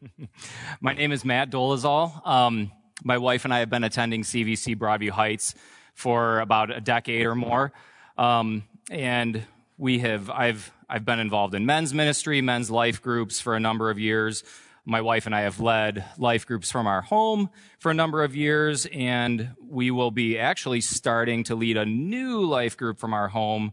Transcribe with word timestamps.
My 0.80 0.94
name 0.94 1.10
is 1.10 1.24
Matt 1.24 1.50
Dolezal. 1.50 2.24
Um, 2.24 2.70
my 3.02 3.18
wife 3.18 3.44
and 3.44 3.52
I 3.52 3.58
have 3.58 3.70
been 3.70 3.82
attending 3.82 4.22
CVC 4.22 4.76
Broadview 4.76 5.10
Heights 5.10 5.56
for 5.94 6.38
about 6.38 6.70
a 6.70 6.80
decade 6.80 7.26
or 7.26 7.34
more. 7.34 7.72
Um, 8.16 8.62
and 8.88 9.44
we 9.80 10.00
have, 10.00 10.28
I've, 10.28 10.70
I've 10.90 11.06
been 11.06 11.20
involved 11.20 11.54
in 11.54 11.64
men's 11.64 11.94
ministry, 11.94 12.42
men's 12.42 12.70
life 12.70 13.00
groups 13.00 13.40
for 13.40 13.56
a 13.56 13.60
number 13.60 13.88
of 13.88 13.98
years. 13.98 14.44
My 14.84 15.00
wife 15.00 15.24
and 15.24 15.34
I 15.34 15.40
have 15.40 15.58
led 15.58 16.04
life 16.18 16.46
groups 16.46 16.70
from 16.70 16.86
our 16.86 17.00
home 17.00 17.48
for 17.78 17.90
a 17.90 17.94
number 17.94 18.22
of 18.22 18.36
years, 18.36 18.86
and 18.92 19.52
we 19.66 19.90
will 19.90 20.10
be 20.10 20.38
actually 20.38 20.82
starting 20.82 21.44
to 21.44 21.54
lead 21.54 21.78
a 21.78 21.86
new 21.86 22.44
life 22.44 22.76
group 22.76 22.98
from 22.98 23.14
our 23.14 23.28
home 23.28 23.72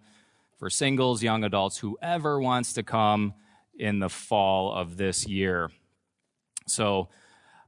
for 0.58 0.70
singles, 0.70 1.22
young 1.22 1.44
adults, 1.44 1.78
whoever 1.78 2.40
wants 2.40 2.72
to 2.74 2.84
come 2.84 3.34
in 3.78 4.00
the 4.00 4.10
fall 4.10 4.72
of 4.72 4.96
this 4.96 5.28
year. 5.28 5.70
So, 6.68 7.10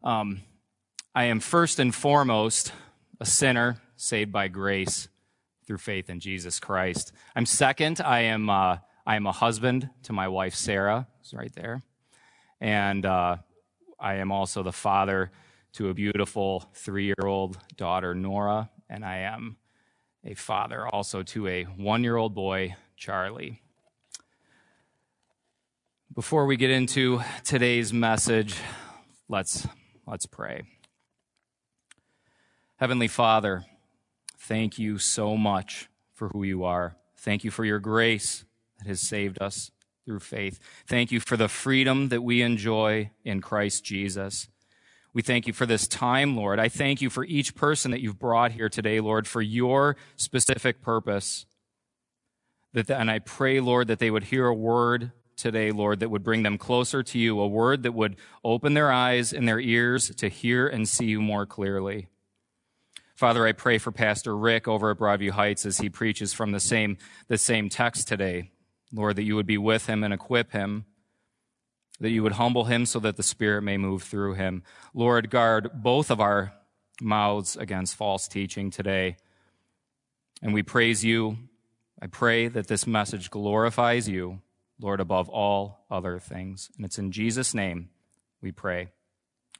um, 0.01 0.43
I 1.13 1.25
am 1.25 1.41
first 1.41 1.77
and 1.77 1.93
foremost 1.93 2.71
a 3.19 3.25
sinner 3.25 3.81
saved 3.97 4.31
by 4.31 4.47
grace 4.47 5.09
through 5.69 5.77
faith 5.77 6.09
in 6.09 6.19
Jesus 6.19 6.59
Christ. 6.59 7.11
I'm 7.35 7.45
second. 7.45 8.01
I 8.01 8.21
am 8.21 8.49
uh, 8.49 8.77
I 9.05 9.15
am 9.15 9.27
a 9.27 9.31
husband 9.31 9.87
to 10.01 10.13
my 10.13 10.27
wife 10.27 10.55
Sarah, 10.55 11.05
who's 11.19 11.31
right 11.31 11.53
there, 11.53 11.83
and 12.59 13.05
uh, 13.05 13.37
I 13.99 14.15
am 14.15 14.31
also 14.31 14.63
the 14.63 14.71
father 14.71 15.31
to 15.73 15.89
a 15.89 15.93
beautiful 15.93 16.67
three-year-old 16.73 17.59
daughter 17.77 18.15
Nora, 18.15 18.71
and 18.89 19.05
I 19.05 19.17
am 19.17 19.57
a 20.25 20.33
father 20.33 20.87
also 20.87 21.21
to 21.21 21.47
a 21.47 21.65
one-year-old 21.65 22.33
boy 22.33 22.75
Charlie. 22.97 23.61
Before 26.15 26.47
we 26.47 26.57
get 26.57 26.71
into 26.71 27.21
today's 27.43 27.93
message, 27.93 28.55
let's 29.27 29.67
let's 30.07 30.25
pray. 30.25 30.63
Heavenly 32.77 33.07
Father, 33.07 33.65
thank 34.49 34.79
you 34.79 34.97
so 34.97 35.37
much 35.37 35.89
for 36.15 36.29
who 36.29 36.43
you 36.43 36.63
are. 36.63 36.97
Thank 37.15 37.43
you 37.43 37.51
for 37.51 37.63
your 37.63 37.77
grace 37.77 38.45
that 38.79 38.87
has 38.87 38.99
saved 38.99 39.39
us 39.39 39.69
through 40.05 40.21
faith. 40.21 40.59
Thank 40.87 41.11
you 41.11 41.19
for 41.19 41.37
the 41.37 41.47
freedom 41.47 42.09
that 42.09 42.23
we 42.23 42.41
enjoy 42.41 43.11
in 43.23 43.41
Christ 43.41 43.85
Jesus. 43.85 44.47
We 45.13 45.21
thank 45.21 45.45
you 45.45 45.53
for 45.53 45.67
this 45.67 45.87
time, 45.87 46.35
Lord. 46.35 46.59
I 46.59 46.67
thank 46.67 46.99
you 46.99 47.11
for 47.11 47.23
each 47.25 47.53
person 47.53 47.91
that 47.91 48.01
you've 48.01 48.17
brought 48.17 48.53
here 48.53 48.69
today, 48.69 48.99
Lord, 48.99 49.27
for 49.27 49.43
your 49.43 49.95
specific 50.15 50.81
purpose. 50.81 51.45
That, 52.73 52.89
and 52.89 53.11
I 53.11 53.19
pray, 53.19 53.59
Lord, 53.59 53.87
that 53.87 53.99
they 53.99 54.09
would 54.09 54.25
hear 54.25 54.47
a 54.47 54.53
word 54.53 55.11
today, 55.37 55.69
Lord, 55.69 55.99
that 55.99 56.09
would 56.09 56.23
bring 56.23 56.41
them 56.41 56.57
closer 56.57 57.03
to 57.03 57.19
you, 57.19 57.39
a 57.39 57.47
word 57.47 57.83
that 57.83 57.93
would 57.93 58.15
open 58.43 58.73
their 58.73 58.91
eyes 58.91 59.31
and 59.31 59.47
their 59.47 59.59
ears 59.59 60.09
to 60.15 60.27
hear 60.27 60.67
and 60.67 60.89
see 60.89 61.05
you 61.05 61.21
more 61.21 61.45
clearly. 61.45 62.07
Father, 63.19 63.45
I 63.45 63.51
pray 63.51 63.79
for 63.79 63.91
Pastor 63.91 64.33
Rick 64.33 64.65
over 64.65 64.91
at 64.91 64.97
Broadview 64.97 65.31
Heights 65.31 65.65
as 65.65 65.77
he 65.77 65.89
preaches 65.89 66.31
from 66.31 66.53
the 66.53 66.59
same, 66.61 66.97
the 67.27 67.37
same 67.37 67.67
text 67.67 68.07
today. 68.07 68.51
Lord, 68.93 69.17
that 69.17 69.23
you 69.23 69.35
would 69.35 69.45
be 69.45 69.57
with 69.57 69.87
him 69.87 70.05
and 70.05 70.13
equip 70.13 70.53
him, 70.53 70.85
that 71.99 72.11
you 72.11 72.23
would 72.23 72.31
humble 72.31 72.63
him 72.63 72.85
so 72.85 72.97
that 73.01 73.17
the 73.17 73.21
Spirit 73.21 73.63
may 73.63 73.75
move 73.75 74.03
through 74.03 74.35
him. 74.35 74.63
Lord, 74.93 75.29
guard 75.29 75.69
both 75.73 76.11
of 76.11 76.21
our 76.21 76.53
mouths 77.01 77.57
against 77.57 77.97
false 77.97 78.25
teaching 78.25 78.71
today. 78.71 79.17
And 80.41 80.53
we 80.53 80.63
praise 80.63 81.03
you. 81.03 81.39
I 82.01 82.07
pray 82.07 82.47
that 82.47 82.67
this 82.67 82.87
message 82.87 83.29
glorifies 83.29 84.07
you, 84.07 84.39
Lord, 84.79 85.01
above 85.01 85.27
all 85.27 85.85
other 85.91 86.19
things. 86.19 86.69
And 86.77 86.85
it's 86.85 86.97
in 86.97 87.11
Jesus' 87.11 87.53
name 87.53 87.89
we 88.41 88.53
pray. 88.53 88.91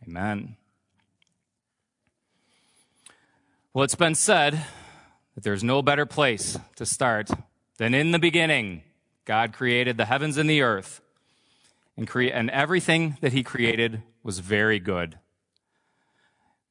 Amen. 0.08 0.56
Well, 3.72 3.84
it's 3.84 3.94
been 3.94 4.16
said 4.16 4.66
that 5.36 5.44
there's 5.44 5.64
no 5.64 5.84
better 5.84 6.08
place 6.08 6.58
to 6.78 6.88
start 6.88 7.30
than 7.78 7.94
in 7.94 8.10
the 8.10 8.18
beginning. 8.18 8.82
God 9.26 9.54
created 9.54 9.96
the 9.96 10.06
heavens 10.06 10.38
and 10.38 10.50
the 10.50 10.64
earth, 10.64 11.02
and, 11.96 12.08
cre- 12.08 12.34
and 12.34 12.50
everything 12.50 13.18
that 13.22 13.32
He 13.32 13.44
created 13.44 14.02
was 14.24 14.40
very 14.40 14.80
good. 14.80 15.20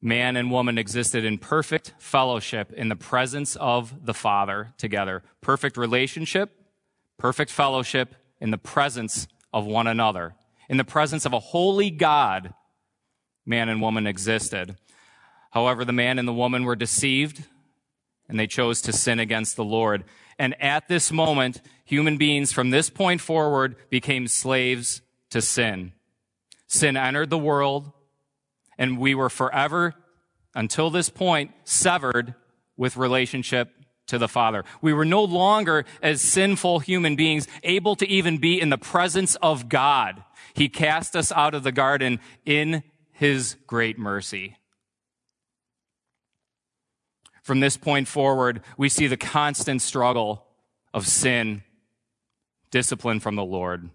Man 0.02 0.36
and 0.36 0.50
woman 0.50 0.76
existed 0.76 1.24
in 1.24 1.38
perfect 1.38 1.94
fellowship 2.00 2.72
in 2.72 2.88
the 2.88 2.96
presence 2.96 3.54
of 3.54 4.04
the 4.04 4.14
Father 4.14 4.74
together. 4.76 5.22
Perfect 5.40 5.76
relationship, 5.76 6.50
perfect 7.16 7.52
fellowship 7.52 8.16
in 8.40 8.50
the 8.50 8.58
presence 8.58 9.28
of 9.52 9.66
one 9.66 9.86
another. 9.86 10.34
In 10.68 10.78
the 10.78 10.84
presence 10.84 11.24
of 11.24 11.32
a 11.32 11.38
holy 11.38 11.90
God, 11.90 12.54
man 13.46 13.68
and 13.68 13.80
woman 13.80 14.04
existed. 14.04 14.76
However, 15.50 15.84
the 15.84 15.92
man 15.92 16.18
and 16.18 16.28
the 16.28 16.32
woman 16.32 16.64
were 16.64 16.76
deceived 16.76 17.44
and 18.28 18.38
they 18.38 18.46
chose 18.46 18.80
to 18.82 18.92
sin 18.92 19.18
against 19.18 19.56
the 19.56 19.64
Lord. 19.64 20.04
And 20.38 20.60
at 20.62 20.88
this 20.88 21.10
moment, 21.10 21.62
human 21.84 22.18
beings 22.18 22.52
from 22.52 22.70
this 22.70 22.90
point 22.90 23.20
forward 23.20 23.76
became 23.90 24.28
slaves 24.28 25.00
to 25.30 25.40
sin. 25.40 25.92
Sin 26.66 26.96
entered 26.96 27.30
the 27.30 27.38
world 27.38 27.92
and 28.78 28.98
we 28.98 29.14
were 29.14 29.28
forever, 29.28 29.94
until 30.54 30.88
this 30.88 31.10
point, 31.10 31.50
severed 31.64 32.34
with 32.76 32.96
relationship 32.96 33.70
to 34.06 34.18
the 34.18 34.28
Father. 34.28 34.64
We 34.80 34.92
were 34.92 35.04
no 35.04 35.22
longer, 35.22 35.84
as 36.02 36.22
sinful 36.22 36.80
human 36.80 37.16
beings, 37.16 37.46
able 37.62 37.96
to 37.96 38.08
even 38.08 38.38
be 38.38 38.60
in 38.60 38.70
the 38.70 38.78
presence 38.78 39.36
of 39.36 39.68
God. 39.68 40.22
He 40.54 40.68
cast 40.68 41.14
us 41.14 41.30
out 41.32 41.54
of 41.54 41.64
the 41.64 41.72
garden 41.72 42.20
in 42.46 42.82
His 43.12 43.56
great 43.66 43.98
mercy. 43.98 44.56
From 47.48 47.60
this 47.60 47.78
point 47.78 48.08
forward, 48.08 48.60
we 48.76 48.90
see 48.90 49.06
the 49.06 49.16
constant 49.16 49.80
struggle 49.80 50.44
of 50.92 51.06
sin, 51.06 51.62
discipline 52.70 53.20
from 53.20 53.36
the 53.36 53.42
Lord, 53.42 53.88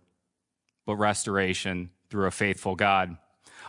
but 0.87 0.95
restoration 0.95 1.91
through 2.09 2.25
a 2.25 2.31
faithful 2.31 2.73
God. 2.75 3.15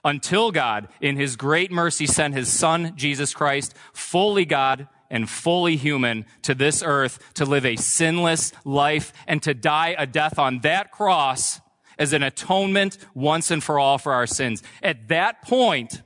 Until 0.03 0.53
God, 0.53 0.89
in 1.03 1.17
his 1.17 1.37
great 1.37 1.71
mercy, 1.71 2.07
sent 2.07 2.33
his 2.33 2.51
son, 2.51 2.95
Jesus 2.97 3.35
Christ, 3.35 3.75
fully 3.93 4.47
God 4.47 4.89
and 5.11 5.29
fully 5.29 5.77
human 5.77 6.25
to 6.41 6.55
this 6.55 6.83
earth 6.83 7.19
to 7.35 7.45
live 7.45 7.67
a 7.67 7.77
sinless 7.77 8.53
life 8.65 9.13
and 9.27 9.43
to 9.43 9.53
die 9.53 9.95
a 9.99 10.07
death 10.07 10.39
on 10.39 10.61
that 10.61 10.93
cross 10.93 11.61
as 11.99 12.15
an 12.15 12.23
atonement 12.23 12.97
once 13.13 13.51
and 13.51 13.63
for 13.63 13.79
all 13.79 13.99
for 13.99 14.15
our 14.15 14.27
sins. 14.27 14.63
At 14.83 15.09
that 15.09 15.43
point, 15.43 16.01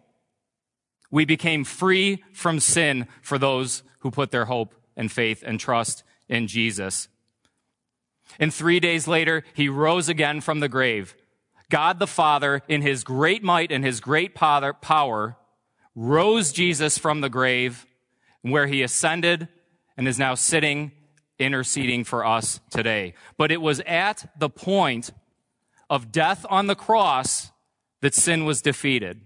we 1.10 1.24
became 1.24 1.64
free 1.64 2.22
from 2.32 2.60
sin 2.60 3.06
for 3.22 3.38
those 3.38 3.82
who 4.00 4.10
put 4.10 4.30
their 4.30 4.46
hope 4.46 4.74
and 4.96 5.10
faith 5.10 5.42
and 5.46 5.58
trust 5.58 6.02
in 6.28 6.46
Jesus. 6.46 7.08
And 8.38 8.52
three 8.52 8.80
days 8.80 9.08
later, 9.08 9.44
he 9.54 9.68
rose 9.68 10.08
again 10.08 10.40
from 10.40 10.60
the 10.60 10.68
grave. 10.68 11.14
God 11.70 11.98
the 11.98 12.06
Father, 12.06 12.62
in 12.68 12.82
his 12.82 13.04
great 13.04 13.42
might 13.42 13.72
and 13.72 13.84
his 13.84 14.00
great 14.00 14.34
power, 14.34 15.36
rose 15.94 16.52
Jesus 16.52 16.98
from 16.98 17.20
the 17.20 17.30
grave 17.30 17.86
where 18.42 18.66
he 18.66 18.82
ascended 18.82 19.48
and 19.96 20.06
is 20.06 20.18
now 20.18 20.34
sitting 20.34 20.92
interceding 21.38 22.04
for 22.04 22.24
us 22.26 22.60
today. 22.70 23.14
But 23.36 23.52
it 23.52 23.60
was 23.60 23.80
at 23.86 24.30
the 24.38 24.50
point 24.50 25.10
of 25.88 26.10
death 26.10 26.44
on 26.50 26.66
the 26.66 26.74
cross 26.74 27.52
that 28.00 28.14
sin 28.14 28.44
was 28.44 28.60
defeated 28.60 29.20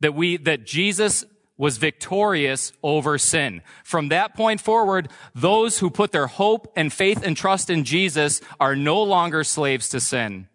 that 0.00 0.14
we, 0.14 0.36
that 0.38 0.66
Jesus 0.66 1.24
was 1.60 1.76
victorious 1.76 2.72
over 2.82 3.18
sin. 3.18 3.60
From 3.84 4.08
that 4.08 4.34
point 4.34 4.62
forward, 4.62 5.10
those 5.34 5.78
who 5.78 5.90
put 5.90 6.10
their 6.10 6.26
hope 6.26 6.72
and 6.74 6.90
faith 6.90 7.22
and 7.22 7.36
trust 7.36 7.68
in 7.68 7.84
Jesus 7.84 8.40
are 8.58 8.74
no 8.74 9.02
longer 9.02 9.44
slaves 9.44 9.90
to 9.90 10.00
sin. 10.00 10.48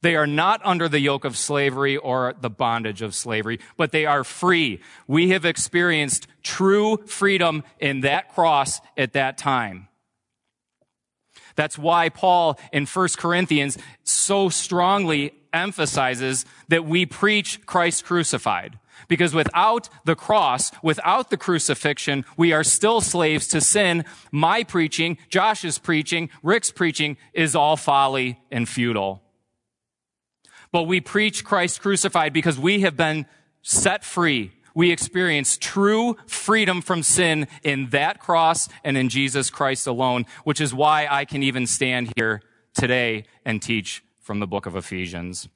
They 0.00 0.16
are 0.16 0.26
not 0.26 0.60
under 0.64 0.88
the 0.88 0.98
yoke 0.98 1.24
of 1.24 1.36
slavery 1.36 1.96
or 1.96 2.34
the 2.40 2.50
bondage 2.50 3.02
of 3.02 3.14
slavery, 3.14 3.60
but 3.76 3.92
they 3.92 4.04
are 4.04 4.24
free. 4.24 4.80
We 5.06 5.30
have 5.30 5.44
experienced 5.44 6.26
true 6.42 6.98
freedom 7.06 7.62
in 7.78 8.00
that 8.00 8.34
cross 8.34 8.80
at 8.96 9.12
that 9.12 9.38
time. 9.38 9.86
That's 11.54 11.78
why 11.78 12.08
Paul 12.08 12.58
in 12.72 12.86
1 12.86 13.08
Corinthians 13.16 13.78
so 14.02 14.48
strongly 14.48 15.34
emphasizes 15.52 16.44
that 16.66 16.84
we 16.84 17.06
preach 17.06 17.64
Christ 17.64 18.04
crucified 18.04 18.76
Because 19.06 19.34
without 19.34 19.88
the 20.04 20.16
cross, 20.16 20.72
without 20.82 21.30
the 21.30 21.36
crucifixion, 21.36 22.24
we 22.36 22.52
are 22.52 22.64
still 22.64 23.00
slaves 23.00 23.46
to 23.48 23.60
sin. 23.60 24.04
My 24.32 24.64
preaching, 24.64 25.18
Josh's 25.28 25.78
preaching, 25.78 26.30
Rick's 26.42 26.70
preaching 26.70 27.16
is 27.32 27.54
all 27.54 27.76
folly 27.76 28.40
and 28.50 28.68
futile. 28.68 29.22
But 30.72 30.84
we 30.84 31.00
preach 31.00 31.44
Christ 31.44 31.80
crucified 31.80 32.32
because 32.32 32.58
we 32.58 32.80
have 32.80 32.96
been 32.96 33.26
set 33.62 34.04
free. 34.04 34.52
We 34.74 34.92
experience 34.92 35.58
true 35.58 36.16
freedom 36.26 36.82
from 36.82 37.02
sin 37.02 37.48
in 37.62 37.88
that 37.90 38.20
cross 38.20 38.68
and 38.84 38.96
in 38.96 39.08
Jesus 39.08 39.50
Christ 39.50 39.86
alone, 39.86 40.26
which 40.44 40.60
is 40.60 40.72
why 40.74 41.08
I 41.10 41.24
can 41.24 41.42
even 41.42 41.66
stand 41.66 42.12
here 42.16 42.42
today 42.74 43.24
and 43.44 43.60
teach 43.60 44.04
from 44.20 44.40
the 44.40 44.46
book 44.46 44.66
of 44.66 44.76
Ephesians. 44.76 45.48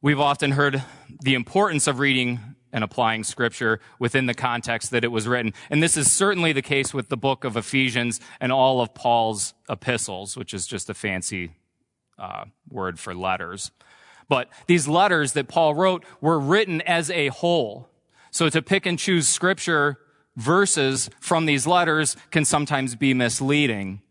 We've 0.00 0.20
often 0.20 0.52
heard 0.52 0.84
the 1.22 1.34
importance 1.34 1.88
of 1.88 1.98
reading 1.98 2.38
and 2.72 2.84
applying 2.84 3.24
scripture 3.24 3.80
within 3.98 4.26
the 4.26 4.34
context 4.34 4.92
that 4.92 5.02
it 5.02 5.08
was 5.08 5.26
written. 5.26 5.52
And 5.70 5.82
this 5.82 5.96
is 5.96 6.12
certainly 6.12 6.52
the 6.52 6.62
case 6.62 6.94
with 6.94 7.08
the 7.08 7.16
book 7.16 7.42
of 7.42 7.56
Ephesians 7.56 8.20
and 8.40 8.52
all 8.52 8.80
of 8.80 8.94
Paul's 8.94 9.54
epistles, 9.68 10.36
which 10.36 10.54
is 10.54 10.68
just 10.68 10.88
a 10.88 10.94
fancy 10.94 11.50
uh, 12.16 12.44
word 12.70 13.00
for 13.00 13.12
letters. 13.12 13.72
But 14.28 14.48
these 14.68 14.86
letters 14.86 15.32
that 15.32 15.48
Paul 15.48 15.74
wrote 15.74 16.04
were 16.20 16.38
written 16.38 16.80
as 16.82 17.10
a 17.10 17.28
whole. 17.28 17.88
So 18.30 18.48
to 18.50 18.62
pick 18.62 18.86
and 18.86 18.98
choose 19.00 19.26
scripture 19.26 19.98
verses 20.36 21.10
from 21.18 21.46
these 21.46 21.66
letters 21.66 22.16
can 22.30 22.44
sometimes 22.44 22.94
be 22.94 23.14
misleading. 23.14 24.02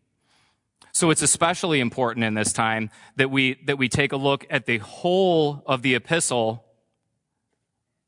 So 0.98 1.12
it's 1.12 1.22
especially 1.22 1.80
important 1.80 2.24
in 2.24 2.34
this 2.34 2.52
time 2.52 2.90
that 3.18 3.30
we, 3.30 3.60
that 3.68 3.78
we 3.78 3.88
take 3.88 4.14
a 4.14 4.18
look 4.18 4.48
at 4.50 4.66
the 4.66 4.80
whole 4.80 5.62
of 5.68 5.84
the 5.84 5.94
epistle 5.94 6.66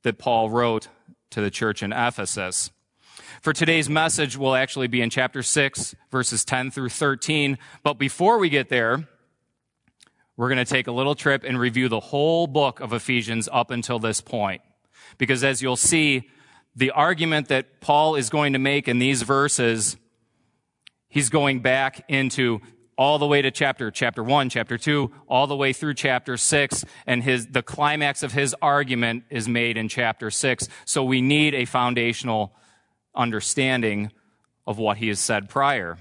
that 0.02 0.18
Paul 0.18 0.50
wrote 0.50 0.88
to 1.30 1.40
the 1.40 1.52
church 1.52 1.84
in 1.84 1.94
Ephesus. 1.94 2.72
For 3.44 3.54
today's 3.54 3.92
message 3.92 4.38
we'll 4.38 4.56
actually 4.56 4.88
be 4.88 5.04
in 5.04 5.12
chapter 5.12 5.44
6, 5.44 5.94
verses 6.10 6.44
10 6.44 6.72
through 6.72 6.90
13. 6.90 7.60
But 7.84 8.00
before 8.00 8.40
we 8.40 8.50
get 8.50 8.70
there, 8.70 9.08
we're 10.36 10.50
going 10.50 10.58
to 10.58 10.66
take 10.66 10.88
a 10.88 10.92
little 10.92 11.14
trip 11.14 11.44
and 11.44 11.60
review 11.60 11.90
the 11.90 12.00
whole 12.00 12.48
book 12.48 12.80
of 12.80 12.92
Ephesians 12.92 13.48
up 13.52 13.70
until 13.70 14.00
this 14.00 14.20
point. 14.20 14.64
Because 15.20 15.44
as 15.44 15.62
you'll 15.62 15.76
see, 15.76 16.28
the 16.76 16.90
argument 16.90 17.50
that 17.50 17.82
Paul 17.82 18.16
is 18.16 18.32
going 18.32 18.54
to 18.54 18.60
make 18.60 18.88
in 18.88 18.98
these 18.98 19.22
verses, 19.22 19.96
he's 21.08 21.30
going 21.30 21.60
back 21.60 22.04
into 22.08 22.62
all 23.00 23.18
the 23.18 23.26
way 23.26 23.42
to 23.42 23.50
chapter 23.50 23.90
chapter 23.90 24.22
1 24.22 24.50
chapter 24.50 24.78
2 24.78 25.10
all 25.30 25.48
the 25.48 25.56
way 25.56 25.72
through 25.72 25.94
chapter 25.94 26.36
6 26.36 26.84
and 27.08 27.24
his 27.24 27.48
the 27.48 27.64
climax 27.64 28.24
of 28.24 28.34
his 28.34 28.54
argument 28.62 29.24
is 29.30 29.48
made 29.48 29.78
in 29.78 29.88
chapter 29.88 30.30
6 30.30 30.68
so 30.84 31.02
we 31.02 31.22
need 31.22 31.56
a 31.56 31.64
foundational 31.64 32.54
understanding 33.16 34.12
of 34.68 34.78
what 34.78 34.98
he 34.98 35.08
has 35.08 35.18
said 35.18 35.48
prior. 35.48 35.98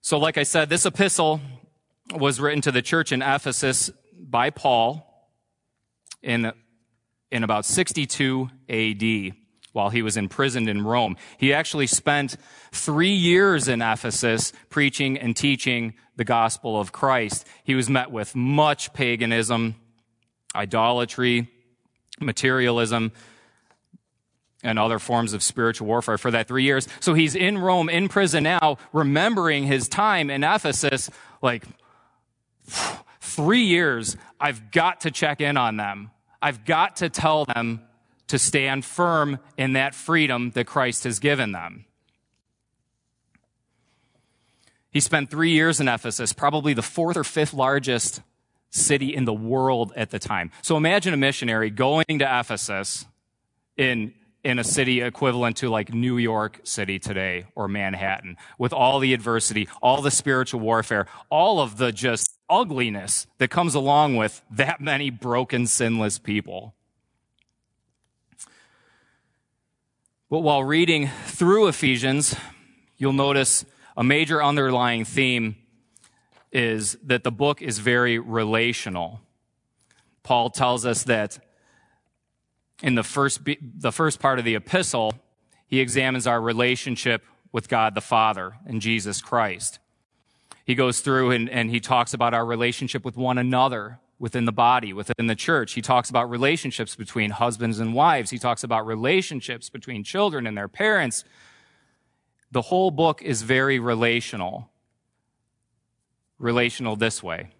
So 0.00 0.18
like 0.18 0.36
i 0.36 0.42
said 0.42 0.68
this 0.68 0.84
epistle 0.84 1.40
was 2.12 2.40
written 2.40 2.60
to 2.62 2.72
the 2.72 2.82
church 2.82 3.12
in 3.12 3.22
ephesus 3.22 3.92
by 4.18 4.50
paul 4.50 5.30
in 6.20 6.52
in 7.30 7.44
about 7.44 7.64
62 7.64 8.50
AD 8.68 9.43
while 9.74 9.90
he 9.90 10.02
was 10.02 10.16
imprisoned 10.16 10.68
in 10.68 10.84
Rome. 10.84 11.16
He 11.36 11.52
actually 11.52 11.88
spent 11.88 12.36
three 12.70 13.12
years 13.12 13.66
in 13.66 13.82
Ephesus 13.82 14.52
preaching 14.70 15.18
and 15.18 15.36
teaching 15.36 15.94
the 16.16 16.24
gospel 16.24 16.80
of 16.80 16.92
Christ. 16.92 17.44
He 17.64 17.74
was 17.74 17.90
met 17.90 18.12
with 18.12 18.36
much 18.36 18.92
paganism, 18.92 19.74
idolatry, 20.54 21.50
materialism, 22.20 23.10
and 24.62 24.78
other 24.78 25.00
forms 25.00 25.32
of 25.32 25.42
spiritual 25.42 25.88
warfare 25.88 26.18
for 26.18 26.30
that 26.30 26.46
three 26.46 26.62
years. 26.62 26.86
So 27.00 27.12
he's 27.14 27.34
in 27.34 27.58
Rome, 27.58 27.88
in 27.88 28.08
prison 28.08 28.44
now, 28.44 28.78
remembering 28.92 29.64
his 29.64 29.88
time 29.88 30.30
in 30.30 30.44
Ephesus, 30.44 31.10
like, 31.42 31.64
three 33.20 33.64
years, 33.64 34.16
I've 34.40 34.70
got 34.70 35.00
to 35.00 35.10
check 35.10 35.40
in 35.40 35.56
on 35.56 35.76
them. 35.76 36.12
I've 36.40 36.64
got 36.64 36.96
to 36.96 37.08
tell 37.08 37.44
them 37.44 37.80
to 38.28 38.38
stand 38.38 38.84
firm 38.84 39.38
in 39.56 39.74
that 39.74 39.94
freedom 39.94 40.50
that 40.52 40.66
Christ 40.66 41.04
has 41.04 41.18
given 41.18 41.52
them. 41.52 41.84
He 44.90 45.00
spent 45.00 45.28
three 45.30 45.50
years 45.50 45.80
in 45.80 45.88
Ephesus, 45.88 46.32
probably 46.32 46.72
the 46.72 46.82
fourth 46.82 47.16
or 47.16 47.24
fifth 47.24 47.52
largest 47.52 48.22
city 48.70 49.14
in 49.14 49.24
the 49.24 49.34
world 49.34 49.92
at 49.96 50.10
the 50.10 50.18
time. 50.18 50.50
So 50.62 50.76
imagine 50.76 51.12
a 51.12 51.16
missionary 51.16 51.70
going 51.70 52.04
to 52.20 52.40
Ephesus 52.40 53.04
in, 53.76 54.14
in 54.44 54.60
a 54.60 54.64
city 54.64 55.00
equivalent 55.00 55.56
to 55.58 55.68
like 55.68 55.92
New 55.92 56.16
York 56.16 56.60
City 56.62 57.00
today 57.00 57.46
or 57.56 57.66
Manhattan 57.66 58.36
with 58.56 58.72
all 58.72 59.00
the 59.00 59.14
adversity, 59.14 59.68
all 59.82 60.00
the 60.00 60.12
spiritual 60.12 60.60
warfare, 60.60 61.06
all 61.28 61.60
of 61.60 61.76
the 61.76 61.90
just 61.90 62.28
ugliness 62.48 63.26
that 63.38 63.50
comes 63.50 63.74
along 63.74 64.14
with 64.14 64.42
that 64.50 64.80
many 64.80 65.10
broken, 65.10 65.66
sinless 65.66 66.18
people. 66.18 66.74
But 70.34 70.40
while 70.40 70.64
reading 70.64 71.10
through 71.26 71.68
Ephesians, 71.68 72.34
you'll 72.96 73.12
notice 73.12 73.64
a 73.96 74.02
major 74.02 74.42
underlying 74.42 75.04
theme 75.04 75.54
is 76.50 76.98
that 77.04 77.22
the 77.22 77.30
book 77.30 77.62
is 77.62 77.78
very 77.78 78.18
relational. 78.18 79.20
Paul 80.24 80.50
tells 80.50 80.84
us 80.84 81.04
that 81.04 81.38
in 82.82 82.96
the 82.96 83.04
first, 83.04 83.42
the 83.44 83.92
first 83.92 84.18
part 84.18 84.40
of 84.40 84.44
the 84.44 84.56
epistle, 84.56 85.14
he 85.68 85.78
examines 85.78 86.26
our 86.26 86.40
relationship 86.40 87.22
with 87.52 87.68
God 87.68 87.94
the 87.94 88.00
Father 88.00 88.56
and 88.66 88.80
Jesus 88.82 89.22
Christ. 89.22 89.78
He 90.64 90.74
goes 90.74 90.98
through 90.98 91.30
and, 91.30 91.48
and 91.48 91.70
he 91.70 91.78
talks 91.78 92.12
about 92.12 92.34
our 92.34 92.44
relationship 92.44 93.04
with 93.04 93.16
one 93.16 93.38
another, 93.38 94.00
within 94.18 94.44
the 94.44 94.52
body, 94.52 94.92
within 94.92 95.26
the 95.26 95.34
church. 95.34 95.72
He 95.72 95.82
talks 95.82 96.10
about 96.10 96.30
relationships 96.30 96.96
between 96.96 97.30
husbands 97.30 97.78
and 97.80 97.94
wives. 97.94 98.30
He 98.30 98.38
talks 98.38 98.62
about 98.62 98.86
relationships 98.86 99.68
between 99.68 100.04
children 100.04 100.46
and 100.46 100.56
their 100.56 100.68
parents. 100.68 101.24
The 102.50 102.62
whole 102.62 102.90
book 102.90 103.22
is 103.22 103.42
very 103.42 103.78
relational. 103.78 104.70
Relational 106.38 106.96
this 106.96 107.22
way. 107.22 107.50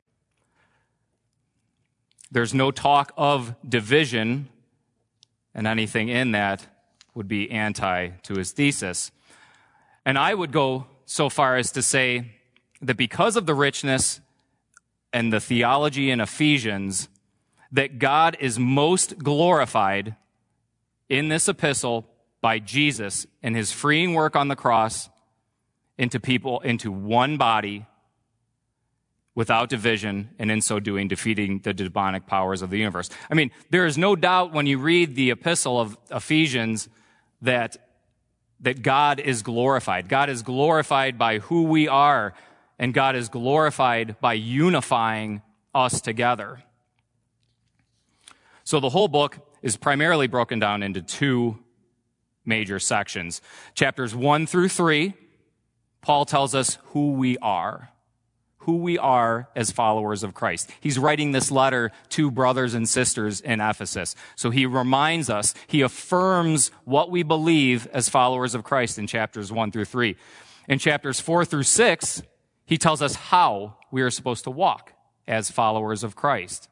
There's 2.31 2.55
no 2.55 2.71
talk 2.71 3.13
of 3.17 3.55
division, 3.69 4.49
and 5.55 5.67
anything 5.67 6.09
in 6.09 6.33
that 6.33 6.67
would 7.15 7.29
be 7.29 7.51
anti 7.51 8.09
to 8.25 8.35
his 8.35 8.53
thesis. 8.53 9.13
And 10.05 10.19
I 10.19 10.35
would 10.35 10.53
go 10.53 10.87
so 11.07 11.29
far 11.29 11.57
as 11.57 11.71
to 11.73 11.83
say 11.83 12.33
that 12.83 12.97
because 12.97 13.37
of 13.37 13.47
the 13.47 13.55
richness 13.55 14.21
and 15.15 15.33
the 15.33 15.41
theology 15.41 16.11
in 16.11 16.21
Ephesians 16.21 17.09
that 17.71 18.01
God 18.01 18.37
is 18.41 18.59
most 18.59 19.17
glorified 19.19 20.17
in 21.09 21.29
this 21.29 21.49
epistle 21.49 22.05
by 22.41 22.59
Jesus 22.59 23.25
and 23.41 23.55
his 23.55 23.71
freeing 23.71 24.15
work 24.15 24.35
on 24.35 24.49
the 24.49 24.57
cross 24.57 25.09
into 25.97 26.19
people, 26.19 26.61
into 26.61 26.91
one 26.91 27.37
body 27.37 27.87
without 29.37 29.69
division, 29.69 30.31
and 30.39 30.51
in 30.51 30.61
so 30.61 30.81
doing, 30.81 31.07
defeating 31.07 31.61
the 31.61 31.73
demonic 31.73 32.27
powers 32.27 32.61
of 32.61 32.71
the 32.71 32.79
universe. 32.79 33.09
I 33.31 33.35
mean, 33.35 33.53
there 33.71 33.87
is 33.87 33.97
no 33.97 34.17
doubt 34.17 34.53
when 34.53 34.67
you 34.67 34.79
read 34.79 35.15
the 35.15 35.31
epistle 35.31 35.81
of 35.81 35.97
Ephesians 36.11 36.89
that, 37.43 37.77
that 38.61 38.83
God 38.83 39.21
is 39.21 39.43
glorified. 39.43 40.09
God 40.09 40.29
is 40.29 40.43
glorified 40.43 41.19
by 41.19 41.39
who 41.39 41.65
we 41.65 41.87
are 41.87 42.35
and 42.79 42.95
God 42.95 43.17
is 43.17 43.29
glorified 43.29 44.21
by 44.21 44.35
unifying 44.35 45.43
us 45.75 46.01
together. 46.01 46.63
So 48.65 48.81
the 48.81 48.91
whole 48.91 49.09
book 49.09 49.39
is 49.63 49.77
primarily 49.77 50.27
broken 50.27 50.59
down 50.59 50.83
into 50.83 51.03
two 51.03 51.59
major 52.45 52.79
sections. 52.79 53.41
Chapters 53.75 54.15
one 54.15 54.47
through 54.47 54.69
three, 54.69 55.15
Paul 56.01 56.25
tells 56.25 56.55
us 56.55 56.79
who 56.87 57.13
we 57.13 57.39
are, 57.39 57.91
who 58.59 58.77
we 58.77 58.99
are 58.99 59.49
as 59.55 59.71
followers 59.71 60.23
of 60.23 60.35
Christ. 60.35 60.71
He's 60.81 60.99
writing 60.99 61.33
this 61.33 61.51
letter 61.51 61.93
to 62.11 62.31
brothers 62.31 62.75
and 62.75 62.89
sisters 62.89 63.41
in 63.41 63.61
Ephesus. 63.61 64.15
So 64.37 64.51
he 64.51 64.67
reminds 64.67 65.31
us, 65.31 65.55
he 65.67 65.81
affirms 65.81 66.71
what 66.85 67.11
we 67.11 67.23
believe 67.23 67.87
as 67.89 68.09
followers 68.09 68.55
of 68.55 68.65
Christ 68.65 68.99
in 68.99 69.07
chapters 69.07 69.53
one 69.53 69.71
through 69.71 69.87
three. 69.87 70.17
In 70.69 70.79
chapters 70.79 71.21
four 71.21 71.45
through 71.45 71.63
six, 71.65 72.23
he 72.67 72.79
tells 72.79 73.03
us 73.03 73.15
how 73.15 73.77
we 73.91 74.03
are 74.03 74.11
supposed 74.11 74.45
to 74.45 74.51
walk 74.51 74.93
as 75.27 75.51
followers 75.51 76.03
of 76.03 76.17
Christ. 76.17 76.69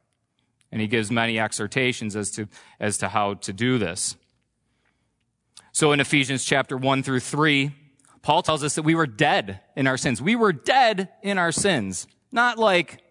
And 0.70 0.80
he 0.80 0.86
gives 0.86 1.10
many 1.10 1.38
exhortations 1.38 2.16
as 2.16 2.30
to, 2.32 2.48
as 2.80 2.98
to 2.98 3.08
how 3.08 3.34
to 3.34 3.52
do 3.52 3.78
this. 3.78 4.16
So 5.72 5.92
in 5.92 6.00
Ephesians 6.00 6.44
chapter 6.44 6.76
1 6.76 7.02
through 7.02 7.20
3, 7.20 7.72
Paul 8.22 8.42
tells 8.42 8.62
us 8.62 8.76
that 8.76 8.82
we 8.82 8.94
were 8.94 9.06
dead 9.06 9.60
in 9.76 9.86
our 9.86 9.96
sins. 9.96 10.22
We 10.22 10.36
were 10.36 10.52
dead 10.52 11.10
in 11.22 11.38
our 11.38 11.52
sins. 11.52 12.06
Not 12.30 12.58
like 12.58 13.02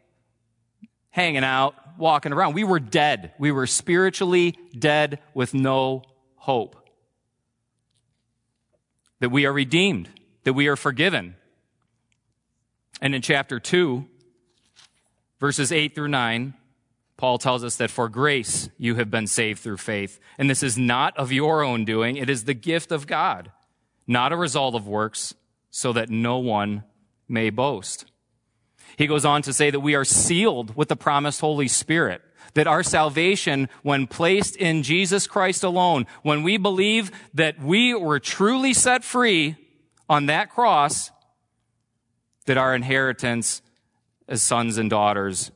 hanging 1.10 1.44
out, 1.44 1.76
walking 1.98 2.34
around. 2.34 2.54
We 2.54 2.64
were 2.64 2.80
dead. 2.80 3.34
We 3.38 3.52
were 3.52 3.68
spiritually 3.68 4.58
dead 4.78 5.20
with 5.34 5.54
no 5.54 6.04
hope. 6.36 6.78
That 9.20 9.30
we 9.30 9.46
are 9.46 9.54
redeemed, 9.54 10.10
that 10.44 10.54
we 10.54 10.68
are 10.68 10.76
forgiven. 10.76 11.36
And 13.02 13.16
in 13.16 13.22
chapter 13.22 13.60
2, 13.60 14.06
verses 15.40 15.72
8 15.72 15.96
through 15.96 16.10
9, 16.10 16.54
Paul 17.18 17.38
tells 17.38 17.64
us 17.64 17.76
that 17.78 17.92
for 17.92 18.10
grace 18.10 18.70
you 18.78 18.96
have 18.96 19.12
been 19.12 19.28
saved 19.28 19.60
through 19.60 19.78
faith. 19.78 20.20
And 20.38 20.50
this 20.50 20.64
is 20.64 20.78
not 20.78 21.18
of 21.18 21.32
your 21.32 21.64
own 21.64 21.86
doing, 21.86 22.18
it 22.18 22.30
is 22.30 22.46
the 22.46 22.54
gift 22.54 22.92
of 22.92 23.08
God, 23.08 23.52
not 24.08 24.32
a 24.32 24.38
result 24.38 24.76
of 24.76 24.88
works, 24.88 25.34
so 25.70 25.94
that 25.94 26.10
no 26.10 26.38
one 26.38 26.84
may 27.28 27.50
boast. 27.50 28.06
He 28.98 29.08
goes 29.08 29.26
on 29.26 29.42
to 29.44 29.54
say 29.54 29.72
that 29.72 29.80
we 29.80 29.96
are 29.96 30.06
sealed 30.06 30.76
with 30.76 30.90
the 30.90 30.96
promised 30.96 31.42
Holy 31.42 31.68
Spirit, 31.68 32.22
that 32.56 32.68
our 32.68 32.84
salvation, 32.84 33.70
when 33.84 34.06
placed 34.06 34.56
in 34.58 34.84
Jesus 34.84 35.28
Christ 35.28 35.64
alone, 35.64 36.06
when 36.24 36.44
we 36.44 36.58
believe 36.58 37.12
that 37.34 37.60
we 37.62 37.94
were 37.94 38.20
truly 38.20 38.74
set 38.74 39.04
free 39.04 39.56
on 40.10 40.26
that 40.26 40.50
cross, 40.50 41.12
that 42.46 42.58
our 42.58 42.76
inheritance 42.76 43.62
as 44.28 44.42
sons 44.42 44.78
and 44.78 44.90
daughters 44.90 45.52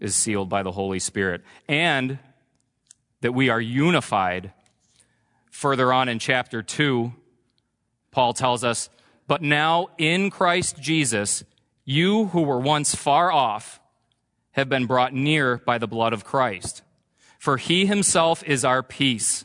is 0.00 0.14
sealed 0.14 0.48
by 0.48 0.62
the 0.62 0.72
Holy 0.72 0.98
Spirit, 0.98 1.42
and 1.68 2.18
that 3.20 3.32
we 3.32 3.48
are 3.48 3.60
unified. 3.60 4.52
Further 5.50 5.92
on 5.92 6.08
in 6.08 6.18
chapter 6.18 6.62
2, 6.62 7.12
Paul 8.10 8.32
tells 8.34 8.64
us, 8.64 8.90
But 9.26 9.42
now 9.42 9.88
in 9.98 10.30
Christ 10.30 10.80
Jesus, 10.80 11.44
you 11.84 12.26
who 12.26 12.42
were 12.42 12.60
once 12.60 12.94
far 12.94 13.32
off 13.32 13.80
have 14.52 14.68
been 14.68 14.86
brought 14.86 15.14
near 15.14 15.58
by 15.58 15.78
the 15.78 15.86
blood 15.86 16.12
of 16.12 16.24
Christ. 16.24 16.82
For 17.38 17.58
he 17.58 17.86
himself 17.86 18.42
is 18.44 18.64
our 18.64 18.82
peace, 18.82 19.44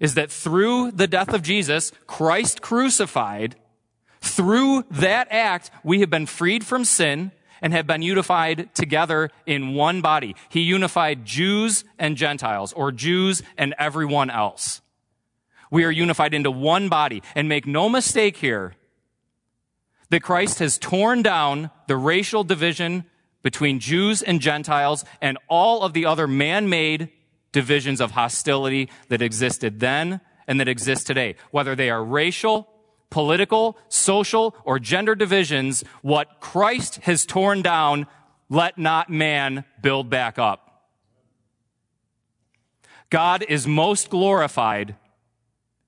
is 0.00 0.14
that 0.14 0.30
through 0.30 0.90
the 0.92 1.06
death 1.06 1.32
of 1.32 1.42
Jesus, 1.42 1.92
Christ 2.06 2.60
crucified, 2.62 3.56
through 4.20 4.84
that 4.90 5.28
act, 5.30 5.70
we 5.84 6.00
have 6.00 6.10
been 6.10 6.26
freed 6.26 6.64
from 6.64 6.84
sin 6.84 7.32
and 7.62 7.72
have 7.72 7.86
been 7.86 8.02
unified 8.02 8.74
together 8.74 9.30
in 9.46 9.74
one 9.74 10.00
body. 10.02 10.36
He 10.48 10.60
unified 10.60 11.24
Jews 11.24 11.84
and 11.98 12.16
Gentiles, 12.16 12.72
or 12.74 12.92
Jews 12.92 13.42
and 13.56 13.74
everyone 13.78 14.28
else. 14.28 14.82
We 15.70 15.84
are 15.84 15.90
unified 15.90 16.34
into 16.34 16.50
one 16.50 16.88
body. 16.88 17.22
And 17.34 17.48
make 17.48 17.66
no 17.66 17.88
mistake 17.88 18.36
here 18.36 18.74
that 20.10 20.22
Christ 20.22 20.58
has 20.58 20.78
torn 20.78 21.22
down 21.22 21.70
the 21.88 21.96
racial 21.96 22.44
division 22.44 23.04
between 23.42 23.80
Jews 23.80 24.22
and 24.22 24.40
Gentiles 24.40 25.04
and 25.20 25.38
all 25.48 25.82
of 25.82 25.92
the 25.92 26.06
other 26.06 26.26
man-made 26.26 27.08
divisions 27.52 28.00
of 28.00 28.12
hostility 28.12 28.88
that 29.08 29.22
existed 29.22 29.80
then 29.80 30.20
and 30.46 30.60
that 30.60 30.68
exist 30.68 31.06
today, 31.06 31.34
whether 31.50 31.74
they 31.74 31.90
are 31.90 32.04
racial, 32.04 32.68
political, 33.10 33.78
social, 33.88 34.54
or 34.64 34.78
gender 34.78 35.14
divisions, 35.14 35.84
what 36.02 36.40
Christ 36.40 36.96
has 37.02 37.26
torn 37.26 37.62
down, 37.62 38.06
let 38.48 38.78
not 38.78 39.10
man 39.10 39.64
build 39.80 40.10
back 40.10 40.38
up. 40.38 40.62
God 43.10 43.44
is 43.48 43.66
most 43.66 44.10
glorified 44.10 44.96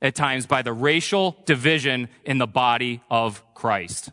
at 0.00 0.14
times 0.14 0.46
by 0.46 0.62
the 0.62 0.72
racial 0.72 1.36
division 1.44 2.08
in 2.24 2.38
the 2.38 2.46
body 2.46 3.02
of 3.10 3.42
Christ. 3.54 4.10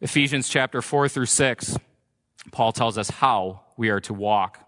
Ephesians 0.00 0.48
chapter 0.48 0.82
4 0.82 1.08
through 1.08 1.26
6, 1.26 1.78
Paul 2.50 2.72
tells 2.72 2.98
us 2.98 3.10
how 3.10 3.62
we 3.76 3.88
are 3.90 4.00
to 4.00 4.14
walk 4.14 4.58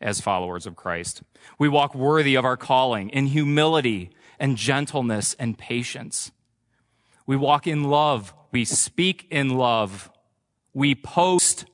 as 0.00 0.20
followers 0.20 0.66
of 0.66 0.76
Christ. 0.76 1.22
We 1.58 1.68
walk 1.68 1.94
worthy 1.94 2.34
of 2.34 2.44
our 2.44 2.56
calling 2.56 3.10
in 3.10 3.26
humility 3.26 4.10
and 4.38 4.56
gentleness 4.56 5.34
and 5.38 5.56
patience. 5.56 6.32
We 7.26 7.36
walk 7.36 7.66
in 7.66 7.84
love. 7.84 8.34
We 8.50 8.64
speak 8.64 9.26
in 9.30 9.50
love. 9.50 10.10
We 10.72 10.94
post 10.94 11.66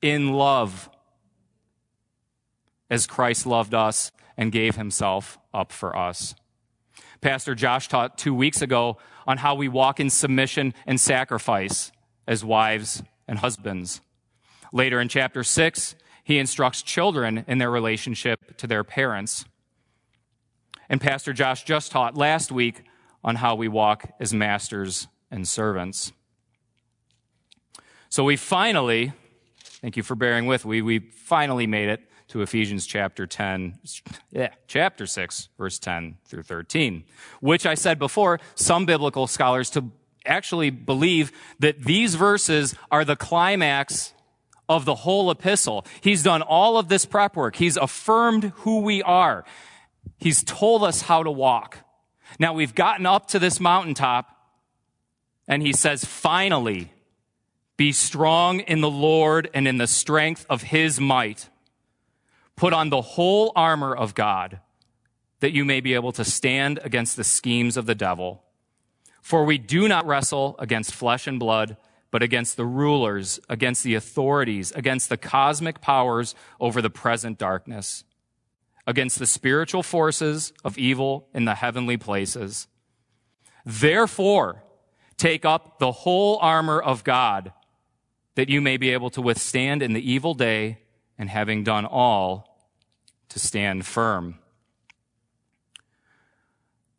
in 0.00 0.32
love 0.32 0.90
as 2.90 3.06
Christ 3.06 3.46
loved 3.46 3.74
us 3.74 4.12
and 4.36 4.52
gave 4.52 4.76
himself 4.76 5.38
up 5.54 5.72
for 5.72 5.96
us. 5.96 6.34
Pastor 7.20 7.54
Josh 7.54 7.88
taught 7.88 8.18
two 8.18 8.34
weeks 8.34 8.60
ago 8.60 8.98
on 9.26 9.38
how 9.38 9.54
we 9.54 9.68
walk 9.68 10.00
in 10.00 10.10
submission 10.10 10.74
and 10.86 11.00
sacrifice 11.00 11.92
as 12.26 12.44
wives 12.44 13.02
and 13.26 13.38
husbands. 13.38 14.00
Later 14.72 15.00
in 15.00 15.08
chapter 15.08 15.44
six, 15.44 15.94
he 16.24 16.38
instructs 16.38 16.82
children 16.82 17.44
in 17.46 17.58
their 17.58 17.70
relationship 17.70 18.56
to 18.56 18.66
their 18.66 18.82
parents. 18.82 19.44
And 20.88 21.00
Pastor 21.00 21.32
Josh 21.32 21.64
just 21.64 21.92
taught 21.92 22.16
last 22.16 22.50
week 22.50 22.82
on 23.22 23.36
how 23.36 23.54
we 23.54 23.68
walk 23.68 24.10
as 24.18 24.32
masters 24.32 25.06
and 25.30 25.46
servants. 25.46 26.12
So 28.08 28.24
we 28.24 28.36
finally, 28.36 29.12
thank 29.80 29.96
you 29.96 30.02
for 30.02 30.14
bearing 30.14 30.46
with, 30.46 30.64
we, 30.64 30.82
we 30.82 30.98
finally 30.98 31.66
made 31.66 31.88
it 31.88 32.02
to 32.28 32.42
Ephesians 32.42 32.86
chapter 32.86 33.26
10, 33.26 33.78
yeah, 34.30 34.50
chapter 34.66 35.06
6, 35.06 35.48
verse 35.58 35.78
10 35.78 36.16
through 36.24 36.42
13, 36.42 37.04
which 37.40 37.66
I 37.66 37.74
said 37.74 37.98
before, 37.98 38.40
some 38.54 38.86
biblical 38.86 39.26
scholars 39.26 39.70
to 39.70 39.90
actually 40.24 40.70
believe 40.70 41.32
that 41.58 41.82
these 41.82 42.14
verses 42.14 42.74
are 42.90 43.04
the 43.04 43.16
climax 43.16 44.14
of 44.68 44.84
the 44.84 44.94
whole 44.94 45.30
epistle. 45.30 45.84
He's 46.00 46.22
done 46.22 46.42
all 46.42 46.78
of 46.78 46.88
this 46.88 47.04
prep 47.04 47.36
work. 47.36 47.56
He's 47.56 47.76
affirmed 47.76 48.52
who 48.56 48.80
we 48.80 49.02
are. 49.02 49.44
He's 50.18 50.42
told 50.42 50.84
us 50.84 51.02
how 51.02 51.22
to 51.22 51.30
walk. 51.30 51.78
Now 52.38 52.52
we've 52.54 52.74
gotten 52.74 53.06
up 53.06 53.28
to 53.28 53.38
this 53.38 53.60
mountaintop 53.60 54.28
and 55.48 55.62
he 55.62 55.72
says, 55.72 56.04
finally, 56.04 56.92
be 57.76 57.92
strong 57.92 58.60
in 58.60 58.80
the 58.80 58.90
Lord 58.90 59.50
and 59.52 59.66
in 59.66 59.78
the 59.78 59.86
strength 59.86 60.46
of 60.48 60.62
his 60.62 61.00
might. 61.00 61.48
Put 62.56 62.72
on 62.72 62.90
the 62.90 63.02
whole 63.02 63.52
armor 63.56 63.94
of 63.94 64.14
God 64.14 64.60
that 65.40 65.52
you 65.52 65.64
may 65.64 65.80
be 65.80 65.94
able 65.94 66.12
to 66.12 66.24
stand 66.24 66.78
against 66.84 67.16
the 67.16 67.24
schemes 67.24 67.76
of 67.76 67.86
the 67.86 67.94
devil. 67.94 68.44
For 69.20 69.44
we 69.44 69.58
do 69.58 69.88
not 69.88 70.06
wrestle 70.06 70.54
against 70.58 70.94
flesh 70.94 71.26
and 71.26 71.40
blood, 71.40 71.76
but 72.12 72.22
against 72.22 72.56
the 72.56 72.66
rulers, 72.66 73.40
against 73.48 73.82
the 73.82 73.94
authorities, 73.94 74.70
against 74.72 75.08
the 75.08 75.16
cosmic 75.16 75.80
powers 75.80 76.36
over 76.60 76.80
the 76.80 76.90
present 76.90 77.38
darkness, 77.38 78.04
against 78.86 79.18
the 79.18 79.26
spiritual 79.26 79.82
forces 79.82 80.52
of 80.62 80.76
evil 80.76 81.26
in 81.32 81.46
the 81.46 81.56
heavenly 81.56 81.96
places. 81.96 82.68
Therefore, 83.64 84.62
take 85.16 85.46
up 85.46 85.78
the 85.78 85.90
whole 85.90 86.38
armor 86.42 86.80
of 86.80 87.02
God, 87.02 87.52
that 88.34 88.50
you 88.50 88.60
may 88.60 88.76
be 88.76 88.90
able 88.90 89.10
to 89.10 89.22
withstand 89.22 89.82
in 89.82 89.94
the 89.94 90.12
evil 90.12 90.34
day, 90.34 90.80
and 91.18 91.30
having 91.30 91.64
done 91.64 91.86
all, 91.86 92.58
to 93.30 93.38
stand 93.38 93.86
firm. 93.86 94.38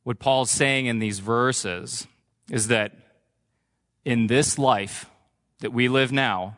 What 0.01 0.17
Paul's 0.17 0.49
saying 0.49 0.87
in 0.87 0.97
these 0.97 1.19
verses 1.19 2.07
is 2.49 2.67
that 2.69 2.93
in 4.05 4.27
this 4.27 4.57
life 4.57 5.05
that 5.59 5.71
we 5.71 5.87
live 5.87 6.11
now, 6.11 6.57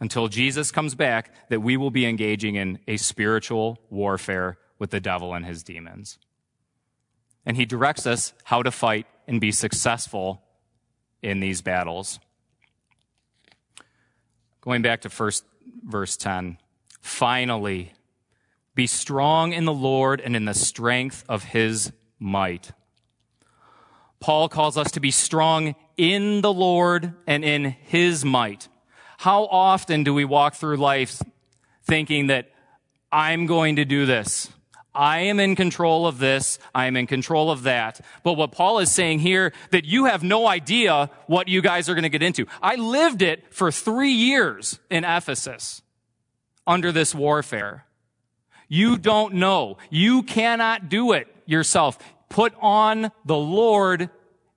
until 0.00 0.28
Jesus 0.28 0.72
comes 0.72 0.94
back, 0.94 1.32
that 1.48 1.60
we 1.60 1.76
will 1.76 1.90
be 1.90 2.04
engaging 2.04 2.56
in 2.56 2.78
a 2.86 2.96
spiritual 2.96 3.78
warfare 3.90 4.58
with 4.78 4.90
the 4.90 5.00
devil 5.00 5.34
and 5.34 5.46
his 5.46 5.62
demons. 5.62 6.18
And 7.46 7.56
he 7.56 7.64
directs 7.64 8.06
us 8.06 8.32
how 8.44 8.62
to 8.62 8.70
fight 8.70 9.06
and 9.28 9.40
be 9.40 9.52
successful 9.52 10.42
in 11.22 11.40
these 11.40 11.62
battles. 11.62 12.18
Going 14.60 14.82
back 14.82 15.02
to 15.02 15.10
first 15.10 15.44
verse 15.84 16.16
10. 16.16 16.58
Finally, 17.00 17.92
be 18.74 18.86
strong 18.86 19.52
in 19.52 19.64
the 19.64 19.72
Lord 19.72 20.20
and 20.20 20.34
in 20.34 20.46
the 20.46 20.54
strength 20.54 21.24
of 21.28 21.44
his 21.44 21.92
might. 22.18 22.72
Paul 24.20 24.48
calls 24.48 24.78
us 24.78 24.90
to 24.92 25.00
be 25.00 25.10
strong 25.10 25.74
in 25.96 26.40
the 26.40 26.52
Lord 26.52 27.14
and 27.26 27.44
in 27.44 27.64
his 27.64 28.24
might. 28.24 28.68
How 29.18 29.44
often 29.44 30.04
do 30.04 30.12
we 30.12 30.24
walk 30.24 30.54
through 30.54 30.76
life 30.76 31.22
thinking 31.84 32.28
that 32.28 32.50
I'm 33.12 33.46
going 33.46 33.76
to 33.76 33.84
do 33.84 34.06
this? 34.06 34.50
I 34.94 35.20
am 35.20 35.40
in 35.40 35.56
control 35.56 36.06
of 36.06 36.18
this. 36.18 36.58
I 36.74 36.86
am 36.86 36.96
in 36.96 37.06
control 37.06 37.50
of 37.50 37.64
that. 37.64 38.00
But 38.22 38.34
what 38.34 38.52
Paul 38.52 38.78
is 38.78 38.92
saying 38.92 39.20
here, 39.20 39.52
that 39.70 39.84
you 39.84 40.04
have 40.04 40.22
no 40.22 40.46
idea 40.46 41.10
what 41.26 41.48
you 41.48 41.62
guys 41.62 41.88
are 41.88 41.94
going 41.94 42.04
to 42.04 42.08
get 42.08 42.22
into. 42.22 42.46
I 42.62 42.76
lived 42.76 43.20
it 43.20 43.52
for 43.52 43.72
three 43.72 44.12
years 44.12 44.78
in 44.90 45.04
Ephesus 45.04 45.82
under 46.66 46.92
this 46.92 47.14
warfare. 47.14 47.86
You 48.68 48.96
don't 48.96 49.34
know. 49.34 49.78
You 49.90 50.22
cannot 50.22 50.88
do 50.88 51.12
it 51.12 51.26
yourself. 51.44 51.98
Put 52.28 52.54
on 52.60 53.10
the 53.24 53.36
Lord 53.36 54.10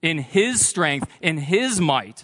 in 0.08 0.20
His 0.20 0.66
strength, 0.66 1.10
in 1.22 1.38
His 1.38 1.82
might. 1.82 2.24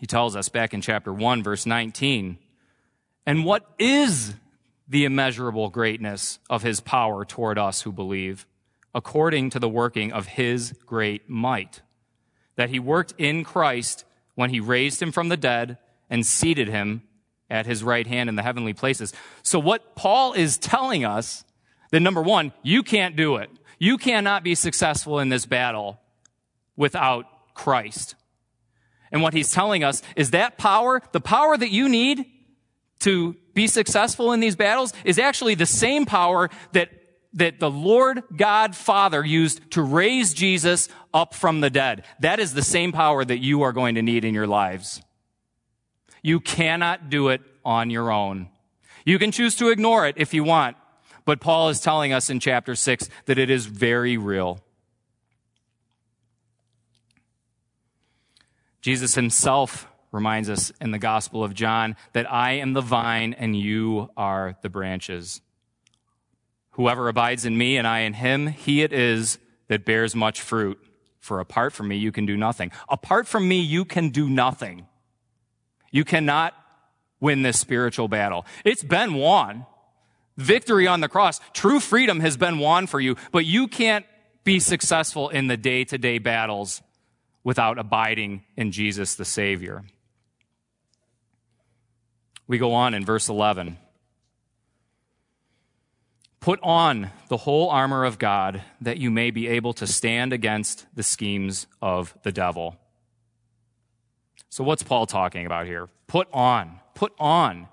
He 0.00 0.06
tells 0.06 0.34
us 0.34 0.48
back 0.48 0.74
in 0.74 0.80
chapter 0.80 1.12
1, 1.12 1.44
verse 1.44 1.64
19, 1.64 2.38
and 3.24 3.44
what 3.44 3.64
is 3.78 4.34
the 4.88 5.04
immeasurable 5.04 5.70
greatness 5.70 6.40
of 6.50 6.64
his 6.64 6.80
power 6.80 7.24
toward 7.24 7.56
us 7.56 7.82
who 7.82 7.92
believe, 7.92 8.44
according 8.96 9.50
to 9.50 9.60
the 9.60 9.68
working 9.68 10.12
of 10.12 10.26
his 10.26 10.74
great 10.84 11.30
might? 11.30 11.82
That 12.56 12.70
he 12.70 12.80
worked 12.80 13.14
in 13.16 13.44
Christ 13.44 14.04
when 14.34 14.50
he 14.50 14.58
raised 14.58 15.00
him 15.00 15.12
from 15.12 15.28
the 15.28 15.36
dead 15.36 15.78
and 16.10 16.26
seated 16.26 16.66
him 16.66 17.02
at 17.48 17.66
his 17.66 17.84
right 17.84 18.08
hand 18.08 18.28
in 18.28 18.34
the 18.34 18.42
heavenly 18.42 18.72
places. 18.72 19.14
So 19.44 19.60
what 19.60 19.94
Paul 19.94 20.32
is 20.32 20.58
telling 20.58 21.04
us 21.04 21.44
that 21.92 22.00
number 22.00 22.22
one, 22.22 22.52
you 22.62 22.82
can't 22.82 23.14
do 23.14 23.36
it. 23.36 23.50
You 23.78 23.98
cannot 23.98 24.42
be 24.42 24.54
successful 24.54 25.20
in 25.20 25.28
this 25.28 25.46
battle 25.46 26.00
without 26.76 27.26
Christ. 27.54 28.16
And 29.12 29.22
what 29.22 29.34
he's 29.34 29.52
telling 29.52 29.84
us 29.84 30.02
is 30.16 30.30
that 30.30 30.58
power, 30.58 31.02
the 31.12 31.20
power 31.20 31.56
that 31.56 31.70
you 31.70 31.88
need 31.88 32.24
to 33.00 33.36
be 33.54 33.66
successful 33.66 34.32
in 34.32 34.40
these 34.40 34.56
battles 34.56 34.94
is 35.04 35.18
actually 35.18 35.54
the 35.54 35.66
same 35.66 36.06
power 36.06 36.48
that, 36.72 36.88
that 37.34 37.60
the 37.60 37.70
Lord 37.70 38.22
God 38.34 38.74
Father 38.74 39.24
used 39.24 39.70
to 39.72 39.82
raise 39.82 40.32
Jesus 40.32 40.88
up 41.12 41.34
from 41.34 41.60
the 41.60 41.68
dead. 41.68 42.04
That 42.20 42.40
is 42.40 42.54
the 42.54 42.62
same 42.62 42.92
power 42.92 43.24
that 43.24 43.38
you 43.38 43.62
are 43.62 43.72
going 43.72 43.96
to 43.96 44.02
need 44.02 44.24
in 44.24 44.32
your 44.32 44.46
lives. 44.46 45.02
You 46.22 46.40
cannot 46.40 47.10
do 47.10 47.28
it 47.28 47.42
on 47.64 47.90
your 47.90 48.10
own. 48.10 48.48
You 49.04 49.18
can 49.18 49.32
choose 49.32 49.56
to 49.56 49.68
ignore 49.68 50.06
it 50.06 50.14
if 50.16 50.32
you 50.32 50.44
want, 50.44 50.76
but 51.24 51.40
Paul 51.40 51.68
is 51.68 51.80
telling 51.80 52.12
us 52.12 52.30
in 52.30 52.40
chapter 52.40 52.74
6 52.74 53.08
that 53.26 53.38
it 53.38 53.50
is 53.50 53.66
very 53.66 54.16
real. 54.16 54.60
Jesus 58.80 59.14
himself 59.14 59.86
reminds 60.10 60.50
us 60.50 60.70
in 60.80 60.90
the 60.90 60.98
Gospel 60.98 61.42
of 61.42 61.54
John 61.54 61.96
that 62.12 62.30
I 62.30 62.52
am 62.52 62.72
the 62.72 62.80
vine 62.80 63.32
and 63.32 63.56
you 63.56 64.10
are 64.16 64.56
the 64.62 64.68
branches. 64.68 65.40
Whoever 66.72 67.08
abides 67.08 67.44
in 67.44 67.56
me 67.56 67.76
and 67.76 67.86
I 67.86 68.00
in 68.00 68.14
him, 68.14 68.48
he 68.48 68.82
it 68.82 68.92
is 68.92 69.38
that 69.68 69.84
bears 69.84 70.14
much 70.14 70.40
fruit. 70.40 70.78
For 71.20 71.38
apart 71.38 71.72
from 71.72 71.88
me, 71.88 71.96
you 71.96 72.10
can 72.10 72.26
do 72.26 72.36
nothing. 72.36 72.72
Apart 72.88 73.28
from 73.28 73.46
me, 73.46 73.60
you 73.60 73.84
can 73.84 74.10
do 74.10 74.28
nothing. 74.28 74.86
You 75.92 76.04
cannot 76.04 76.54
win 77.20 77.42
this 77.42 77.60
spiritual 77.60 78.08
battle. 78.08 78.44
It's 78.64 78.82
been 78.82 79.14
won. 79.14 79.66
Victory 80.36 80.86
on 80.86 81.00
the 81.00 81.08
cross. 81.08 81.40
True 81.52 81.80
freedom 81.80 82.20
has 82.20 82.36
been 82.36 82.58
won 82.58 82.86
for 82.86 83.00
you, 83.00 83.16
but 83.32 83.44
you 83.44 83.68
can't 83.68 84.06
be 84.44 84.58
successful 84.60 85.28
in 85.28 85.46
the 85.46 85.56
day 85.56 85.84
to 85.84 85.98
day 85.98 86.18
battles 86.18 86.82
without 87.44 87.78
abiding 87.78 88.42
in 88.56 88.72
Jesus 88.72 89.14
the 89.14 89.24
Savior. 89.24 89.84
We 92.46 92.58
go 92.58 92.74
on 92.74 92.94
in 92.94 93.04
verse 93.04 93.28
11. 93.28 93.78
Put 96.40 96.58
on 96.62 97.10
the 97.28 97.36
whole 97.36 97.70
armor 97.70 98.04
of 98.04 98.18
God 98.18 98.62
that 98.80 98.98
you 98.98 99.10
may 99.10 99.30
be 99.30 99.46
able 99.46 99.72
to 99.74 99.86
stand 99.86 100.32
against 100.32 100.86
the 100.94 101.04
schemes 101.04 101.68
of 101.80 102.16
the 102.24 102.32
devil. 102.32 102.76
So, 104.48 104.64
what's 104.64 104.82
Paul 104.82 105.06
talking 105.06 105.46
about 105.46 105.66
here? 105.66 105.88
Put 106.08 106.28
on, 106.32 106.80
put 106.94 107.12
on. 107.18 107.68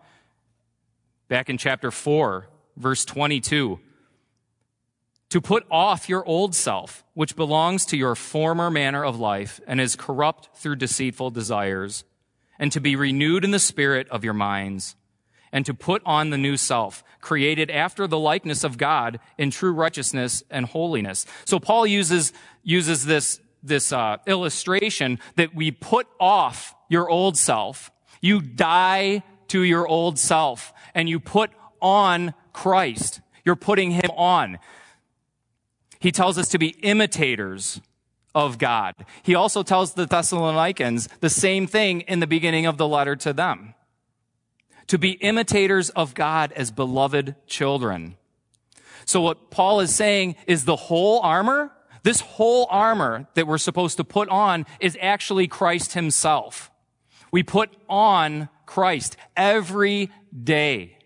Back 1.29 1.49
in 1.49 1.57
chapter 1.57 1.91
4, 1.91 2.47
verse 2.75 3.05
22 3.05 3.79
to 5.29 5.39
put 5.39 5.63
off 5.69 6.09
your 6.09 6.25
old 6.25 6.55
self, 6.55 7.03
which 7.13 7.35
belongs 7.35 7.85
to 7.85 7.97
your 7.97 8.15
former 8.15 8.71
manner 8.71 9.05
of 9.05 9.19
life 9.19 9.61
and 9.67 9.79
is 9.79 9.95
corrupt 9.95 10.49
through 10.55 10.75
deceitful 10.75 11.29
desires, 11.29 12.03
and 12.57 12.71
to 12.71 12.81
be 12.81 12.95
renewed 12.95 13.45
in 13.45 13.51
the 13.51 13.59
spirit 13.59 14.09
of 14.09 14.23
your 14.23 14.33
minds, 14.33 14.95
and 15.51 15.67
to 15.67 15.73
put 15.75 16.01
on 16.03 16.31
the 16.31 16.37
new 16.37 16.57
self, 16.57 17.03
created 17.21 17.69
after 17.69 18.07
the 18.07 18.17
likeness 18.17 18.63
of 18.63 18.79
God 18.79 19.19
in 19.37 19.51
true 19.51 19.71
righteousness 19.71 20.43
and 20.49 20.65
holiness. 20.65 21.27
So 21.45 21.59
Paul 21.59 21.85
uses, 21.85 22.33
uses 22.63 23.05
this, 23.05 23.39
this 23.61 23.93
uh, 23.93 24.17
illustration 24.25 25.19
that 25.35 25.53
we 25.53 25.69
put 25.69 26.07
off 26.19 26.73
your 26.89 27.07
old 27.07 27.37
self. 27.37 27.91
You 28.19 28.41
die 28.41 29.23
to 29.49 29.63
your 29.63 29.87
old 29.87 30.17
self, 30.17 30.73
and 30.95 31.09
you 31.09 31.19
put 31.19 31.51
on 31.81 32.33
Christ. 32.53 33.21
You're 33.45 33.55
putting 33.55 33.91
him 33.91 34.09
on. 34.15 34.59
He 35.99 36.11
tells 36.11 36.37
us 36.37 36.49
to 36.49 36.57
be 36.57 36.69
imitators 36.81 37.81
of 38.33 38.57
God. 38.57 38.95
He 39.23 39.35
also 39.35 39.63
tells 39.63 39.93
the 39.93 40.05
Thessalonians 40.05 41.09
the 41.19 41.29
same 41.29 41.67
thing 41.67 42.01
in 42.01 42.19
the 42.19 42.27
beginning 42.27 42.65
of 42.65 42.77
the 42.77 42.87
letter 42.87 43.15
to 43.17 43.33
them. 43.33 43.73
To 44.87 44.97
be 44.97 45.11
imitators 45.11 45.89
of 45.91 46.13
God 46.13 46.51
as 46.53 46.71
beloved 46.71 47.35
children. 47.47 48.15
So 49.05 49.21
what 49.21 49.51
Paul 49.51 49.79
is 49.81 49.93
saying 49.93 50.35
is 50.47 50.65
the 50.65 50.75
whole 50.75 51.19
armor, 51.21 51.71
this 52.03 52.21
whole 52.21 52.67
armor 52.69 53.27
that 53.33 53.47
we're 53.47 53.57
supposed 53.57 53.97
to 53.97 54.03
put 54.03 54.29
on 54.29 54.65
is 54.79 54.97
actually 55.01 55.47
Christ 55.47 55.93
himself. 55.93 56.71
We 57.31 57.43
put 57.43 57.71
on 57.87 58.49
Christ 58.69 59.17
every 59.35 60.11
day. 60.31 60.99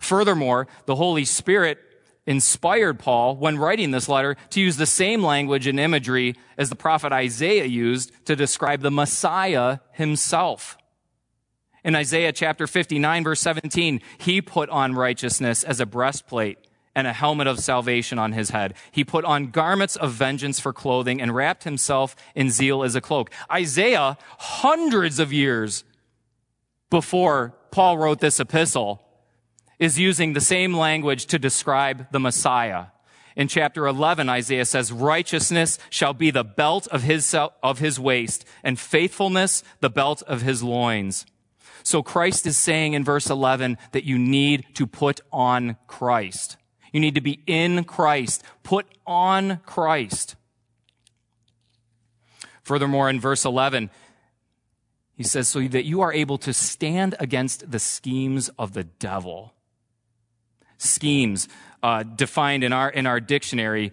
Furthermore, 0.00 0.66
the 0.86 0.96
Holy 0.96 1.26
Spirit 1.26 1.78
inspired 2.26 2.98
Paul 2.98 3.36
when 3.36 3.58
writing 3.58 3.90
this 3.90 4.08
letter 4.08 4.38
to 4.50 4.60
use 4.62 4.78
the 4.78 4.86
same 4.86 5.22
language 5.22 5.66
and 5.66 5.78
imagery 5.78 6.34
as 6.56 6.70
the 6.70 6.76
prophet 6.76 7.12
Isaiah 7.12 7.66
used 7.66 8.10
to 8.24 8.34
describe 8.34 8.80
the 8.80 8.90
Messiah 8.90 9.80
himself. 9.92 10.78
In 11.84 11.94
Isaiah 11.94 12.32
chapter 12.32 12.66
59 12.66 13.24
verse 13.24 13.40
17, 13.40 14.00
he 14.16 14.40
put 14.40 14.70
on 14.70 14.94
righteousness 14.94 15.62
as 15.62 15.78
a 15.78 15.84
breastplate 15.84 16.58
and 16.94 17.06
a 17.06 17.12
helmet 17.12 17.46
of 17.46 17.58
salvation 17.58 18.18
on 18.18 18.32
his 18.32 18.50
head. 18.50 18.74
He 18.90 19.04
put 19.04 19.24
on 19.24 19.50
garments 19.50 19.96
of 19.96 20.12
vengeance 20.12 20.60
for 20.60 20.72
clothing 20.72 21.20
and 21.20 21.34
wrapped 21.34 21.64
himself 21.64 22.14
in 22.34 22.50
zeal 22.50 22.82
as 22.82 22.94
a 22.94 23.00
cloak. 23.00 23.30
Isaiah, 23.50 24.18
hundreds 24.38 25.18
of 25.18 25.32
years 25.32 25.84
before 26.90 27.54
Paul 27.70 27.96
wrote 27.96 28.20
this 28.20 28.38
epistle, 28.38 29.02
is 29.78 29.98
using 29.98 30.32
the 30.32 30.40
same 30.40 30.74
language 30.74 31.26
to 31.26 31.38
describe 31.38 32.06
the 32.12 32.20
Messiah. 32.20 32.86
In 33.34 33.48
chapter 33.48 33.86
11, 33.86 34.28
Isaiah 34.28 34.66
says, 34.66 34.92
righteousness 34.92 35.78
shall 35.88 36.12
be 36.12 36.30
the 36.30 36.44
belt 36.44 36.86
of 36.88 37.02
his, 37.02 37.34
of 37.34 37.78
his 37.78 37.98
waist 37.98 38.44
and 38.62 38.78
faithfulness 38.78 39.64
the 39.80 39.90
belt 39.90 40.22
of 40.26 40.42
his 40.42 40.62
loins. 40.62 41.24
So 41.82 42.02
Christ 42.02 42.46
is 42.46 42.58
saying 42.58 42.92
in 42.92 43.04
verse 43.04 43.30
11 43.30 43.78
that 43.92 44.04
you 44.04 44.18
need 44.18 44.66
to 44.74 44.86
put 44.86 45.20
on 45.32 45.76
Christ. 45.86 46.56
You 46.92 47.00
need 47.00 47.14
to 47.14 47.20
be 47.20 47.42
in 47.46 47.84
Christ. 47.84 48.42
Put 48.62 48.86
on 49.06 49.60
Christ. 49.64 50.36
Furthermore, 52.62 53.08
in 53.10 53.18
verse 53.18 53.44
11, 53.44 53.90
he 55.16 55.24
says, 55.24 55.48
so 55.48 55.60
that 55.60 55.84
you 55.84 56.00
are 56.00 56.12
able 56.12 56.38
to 56.38 56.52
stand 56.52 57.14
against 57.18 57.70
the 57.70 57.78
schemes 57.78 58.50
of 58.58 58.72
the 58.72 58.84
devil 58.84 59.54
schemes 60.82 61.48
uh, 61.82 62.02
defined 62.02 62.64
in 62.64 62.72
our 62.72 62.90
in 62.90 63.06
our 63.06 63.20
dictionary. 63.20 63.92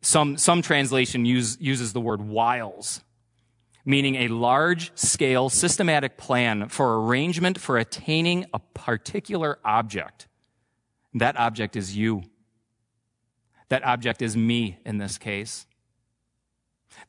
Some 0.00 0.36
some 0.38 0.62
translation 0.62 1.24
use, 1.24 1.58
uses 1.60 1.92
the 1.92 2.00
word 2.00 2.22
wiles, 2.22 3.00
meaning 3.84 4.14
a 4.16 4.28
large 4.28 4.96
scale 4.96 5.48
systematic 5.48 6.16
plan 6.16 6.68
for 6.68 7.02
arrangement 7.02 7.58
for 7.60 7.78
attaining 7.78 8.46
a 8.54 8.58
particular 8.58 9.58
object. 9.64 10.28
That 11.14 11.36
object 11.36 11.76
is 11.76 11.96
you. 11.96 12.22
That 13.68 13.84
object 13.84 14.22
is 14.22 14.36
me 14.36 14.78
in 14.84 14.98
this 14.98 15.18
case. 15.18 15.66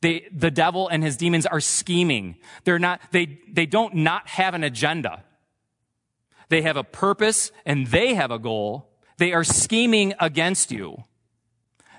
They, 0.02 0.28
the 0.32 0.50
devil 0.50 0.88
and 0.88 1.02
his 1.02 1.16
demons 1.16 1.46
are 1.46 1.60
scheming. 1.60 2.36
They're 2.64 2.78
not, 2.78 3.00
they, 3.12 3.40
they 3.50 3.66
don't 3.66 3.94
not 3.96 4.28
have 4.28 4.54
an 4.54 4.62
agenda. 4.62 5.24
They 6.48 6.62
have 6.62 6.76
a 6.76 6.84
purpose 6.84 7.50
and 7.64 7.86
they 7.86 8.14
have 8.14 8.30
a 8.30 8.38
goal 8.38 8.90
They 9.20 9.34
are 9.34 9.44
scheming 9.44 10.14
against 10.18 10.72
you. 10.72 11.04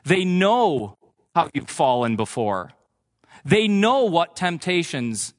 They 0.06 0.26
know 0.26 0.98
how 1.36 1.52
you've 1.54 1.70
fallen 1.70 2.16
before. 2.16 2.72
They 3.46 3.68
know 3.68 4.06
what 4.06 4.36
temptations 4.36 5.36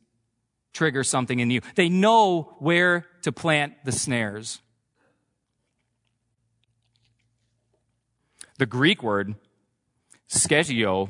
trigger 0.72 1.02
something 1.02 1.40
in 1.40 1.50
you. 1.50 1.60
They 1.74 1.88
know 1.88 2.54
where 2.60 3.06
to 3.22 3.32
plant 3.32 3.84
the 3.84 3.90
snares. 3.90 4.60
The 8.62 8.66
Greek 8.66 9.02
word, 9.02 9.34
skegio, 10.28 11.08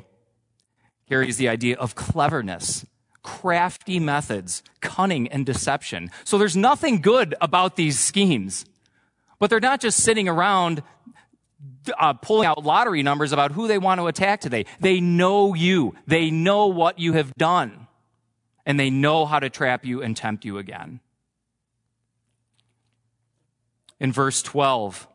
carries 1.07 1.37
the 1.37 1.51
idea 1.51 1.77
of 1.77 1.95
cleverness, 1.95 2.87
crafty 3.23 4.01
methods, 4.01 4.63
cunning, 4.81 5.29
and 5.29 5.45
deception. 5.45 6.11
So 6.25 6.39
there's 6.39 6.57
nothing 6.57 7.03
good 7.03 7.35
about 7.43 7.77
these 7.77 7.99
schemes. 7.99 8.65
But 9.39 9.51
they're 9.51 9.61
not 9.61 9.83
just 9.83 9.99
sitting 9.99 10.31
around 10.31 10.83
uh, 11.99 12.15
pulling 12.15 12.47
out 12.47 12.65
lottery 12.65 13.03
numbers 13.03 13.33
about 13.33 13.53
who 13.53 13.69
they 13.69 13.77
want 13.77 14.01
to 14.01 14.07
attack 14.07 14.41
today. 14.41 14.65
They 14.81 15.01
know 15.01 15.53
you. 15.53 15.95
They 16.07 16.31
know 16.31 16.69
what 16.69 16.99
you 16.99 17.13
have 17.13 17.35
done. 17.35 17.87
And 18.65 18.81
they 18.81 18.89
know 18.89 19.27
how 19.27 19.41
to 19.41 19.51
trap 19.51 19.85
you 19.85 20.01
and 20.01 20.17
tempt 20.17 20.47
you 20.47 20.57
again. 20.57 21.01
In 24.01 24.11
verse 24.11 24.43
12, 24.43 25.07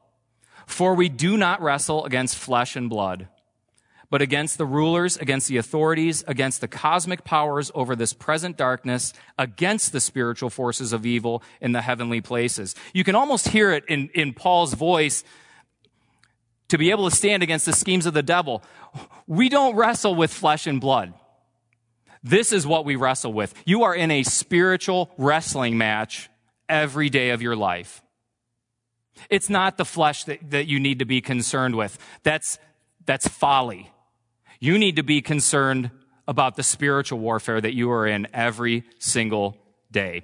for 0.67 0.93
we 0.93 1.09
do 1.09 1.37
not 1.37 1.61
wrestle 1.61 2.05
against 2.05 2.35
flesh 2.35 2.75
and 2.75 2.89
blood, 2.89 3.29
but 4.09 4.21
against 4.21 4.57
the 4.57 4.65
rulers, 4.65 5.17
against 5.17 5.47
the 5.47 5.57
authorities, 5.57 6.23
against 6.27 6.61
the 6.61 6.67
cosmic 6.67 7.23
powers 7.23 7.71
over 7.73 7.95
this 7.95 8.13
present 8.13 8.57
darkness, 8.57 9.13
against 9.39 9.93
the 9.93 10.01
spiritual 10.01 10.49
forces 10.49 10.93
of 10.93 11.05
evil 11.05 11.41
in 11.61 11.71
the 11.71 11.81
heavenly 11.81 12.21
places. 12.21 12.75
You 12.93 13.03
can 13.03 13.15
almost 13.15 13.47
hear 13.47 13.71
it 13.71 13.85
in, 13.87 14.09
in 14.13 14.33
Paul's 14.33 14.73
voice 14.73 15.23
to 16.67 16.77
be 16.77 16.91
able 16.91 17.09
to 17.09 17.15
stand 17.15 17.43
against 17.43 17.65
the 17.65 17.73
schemes 17.73 18.05
of 18.05 18.13
the 18.13 18.21
devil. 18.21 18.61
We 19.25 19.47
don't 19.47 19.75
wrestle 19.75 20.15
with 20.15 20.33
flesh 20.33 20.67
and 20.67 20.81
blood. 20.81 21.13
This 22.23 22.51
is 22.51 22.67
what 22.67 22.83
we 22.83 22.97
wrestle 22.97 23.31
with. 23.31 23.53
You 23.65 23.83
are 23.83 23.95
in 23.95 24.11
a 24.11 24.23
spiritual 24.23 25.11
wrestling 25.17 25.77
match 25.77 26.29
every 26.67 27.09
day 27.09 27.29
of 27.29 27.41
your 27.41 27.55
life. 27.55 28.01
It's 29.29 29.49
not 29.49 29.77
the 29.77 29.85
flesh 29.85 30.23
that, 30.25 30.51
that 30.51 30.67
you 30.67 30.79
need 30.79 30.99
to 30.99 31.05
be 31.05 31.21
concerned 31.21 31.75
with. 31.75 31.97
That's, 32.23 32.59
that's 33.05 33.27
folly. 33.27 33.91
You 34.59 34.77
need 34.77 34.95
to 34.95 35.03
be 35.03 35.21
concerned 35.21 35.91
about 36.27 36.55
the 36.55 36.63
spiritual 36.63 37.19
warfare 37.19 37.61
that 37.61 37.73
you 37.73 37.91
are 37.91 38.05
in 38.05 38.27
every 38.33 38.83
single 38.99 39.57
day. 39.91 40.23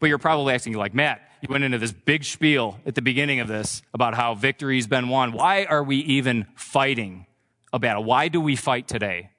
But 0.00 0.08
you're 0.08 0.18
probably 0.18 0.54
asking, 0.54 0.74
like, 0.74 0.94
Matt, 0.94 1.20
you 1.40 1.48
went 1.50 1.64
into 1.64 1.78
this 1.78 1.92
big 1.92 2.24
spiel 2.24 2.78
at 2.86 2.94
the 2.94 3.02
beginning 3.02 3.40
of 3.40 3.48
this 3.48 3.82
about 3.92 4.14
how 4.14 4.34
victory's 4.34 4.86
been 4.86 5.08
won. 5.08 5.32
Why 5.32 5.64
are 5.64 5.82
we 5.82 5.96
even 5.96 6.46
fighting 6.54 7.26
a 7.72 7.78
battle? 7.78 8.04
Why 8.04 8.28
do 8.28 8.40
we 8.40 8.56
fight 8.56 8.88
today? 8.88 9.30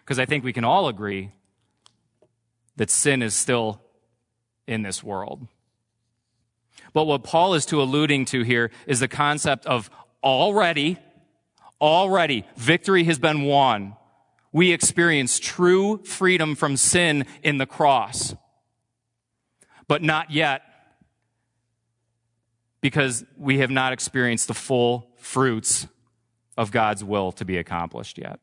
Because 0.00 0.18
I 0.18 0.26
think 0.26 0.44
we 0.44 0.52
can 0.52 0.64
all 0.64 0.88
agree 0.88 1.30
that 2.76 2.90
sin 2.90 3.22
is 3.22 3.34
still 3.34 3.80
in 4.66 4.82
this 4.82 5.02
world. 5.02 5.46
But 6.92 7.04
what 7.04 7.22
Paul 7.22 7.54
is 7.54 7.66
to 7.66 7.80
alluding 7.80 8.26
to 8.26 8.42
here 8.42 8.70
is 8.86 9.00
the 9.00 9.08
concept 9.08 9.66
of 9.66 9.90
already, 10.22 10.98
already, 11.80 12.44
victory 12.56 13.04
has 13.04 13.18
been 13.18 13.42
won. 13.42 13.96
We 14.52 14.72
experience 14.72 15.38
true 15.38 15.98
freedom 16.04 16.54
from 16.56 16.76
sin 16.76 17.26
in 17.42 17.58
the 17.58 17.66
cross. 17.66 18.34
But 19.86 20.02
not 20.02 20.30
yet, 20.30 20.62
because 22.80 23.24
we 23.36 23.58
have 23.58 23.70
not 23.70 23.92
experienced 23.92 24.48
the 24.48 24.54
full 24.54 25.10
fruits 25.18 25.86
of 26.56 26.70
God's 26.70 27.04
will 27.04 27.32
to 27.32 27.44
be 27.44 27.58
accomplished 27.58 28.18
yet. 28.18 28.40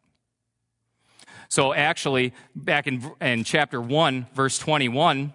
So 1.49 1.73
actually, 1.73 2.33
back 2.55 2.88
in, 2.88 3.10
in 3.21 3.43
chapter 3.43 3.81
1, 3.81 4.27
verse 4.33 4.60
21, 4.60 5.33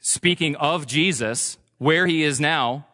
speaking 0.00 0.54
of 0.56 0.86
Jesus, 0.86 1.58
where 1.82 2.06
he 2.06 2.22
is 2.22 2.38
now, 2.38 2.86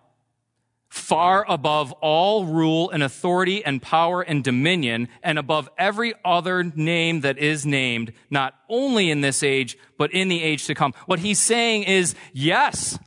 far 0.88 1.44
above 1.46 1.92
all 2.00 2.46
rule 2.46 2.88
and 2.88 3.02
authority 3.02 3.62
and 3.62 3.82
power 3.82 4.22
and 4.22 4.42
dominion, 4.42 5.08
and 5.22 5.38
above 5.38 5.68
every 5.76 6.14
other 6.24 6.64
name 6.64 7.20
that 7.20 7.36
is 7.36 7.66
named, 7.66 8.14
not 8.30 8.54
only 8.66 9.10
in 9.10 9.20
this 9.20 9.42
age, 9.42 9.76
but 9.98 10.10
in 10.14 10.28
the 10.28 10.42
age 10.42 10.64
to 10.64 10.74
come. 10.74 10.94
What 11.04 11.18
he's 11.18 11.38
saying 11.38 11.82
is, 11.82 12.14
yes, 12.32 12.98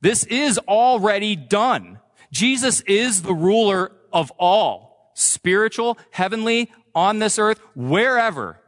this 0.00 0.24
is 0.24 0.58
already 0.58 1.36
done. 1.36 2.00
Jesus 2.32 2.80
is 2.80 3.22
the 3.22 3.34
ruler 3.34 3.92
of 4.12 4.32
all, 4.32 5.12
spiritual, 5.14 5.96
heavenly, 6.10 6.72
on 6.92 7.20
this 7.20 7.38
earth, 7.38 7.60
wherever. 7.76 8.58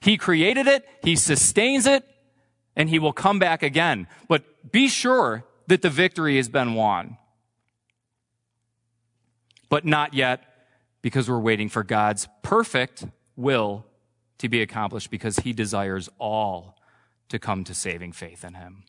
He 0.00 0.16
created 0.16 0.68
it, 0.68 0.86
He 1.02 1.16
sustains 1.16 1.84
it, 1.84 2.04
and 2.76 2.88
He 2.88 3.00
will 3.00 3.12
come 3.12 3.40
back 3.40 3.64
again. 3.64 4.06
But 4.28 4.70
be 4.70 4.86
sure 4.86 5.44
that 5.72 5.80
the 5.80 5.88
victory 5.88 6.36
has 6.36 6.50
been 6.50 6.74
won. 6.74 7.16
But 9.70 9.86
not 9.86 10.12
yet 10.12 10.44
because 11.00 11.30
we're 11.30 11.38
waiting 11.38 11.70
for 11.70 11.82
God's 11.82 12.28
perfect 12.42 13.06
will 13.36 13.86
to 14.36 14.50
be 14.50 14.60
accomplished 14.60 15.10
because 15.10 15.38
he 15.38 15.54
desires 15.54 16.10
all 16.18 16.76
to 17.30 17.38
come 17.38 17.64
to 17.64 17.72
saving 17.72 18.12
faith 18.12 18.44
in 18.44 18.52
him. 18.52 18.84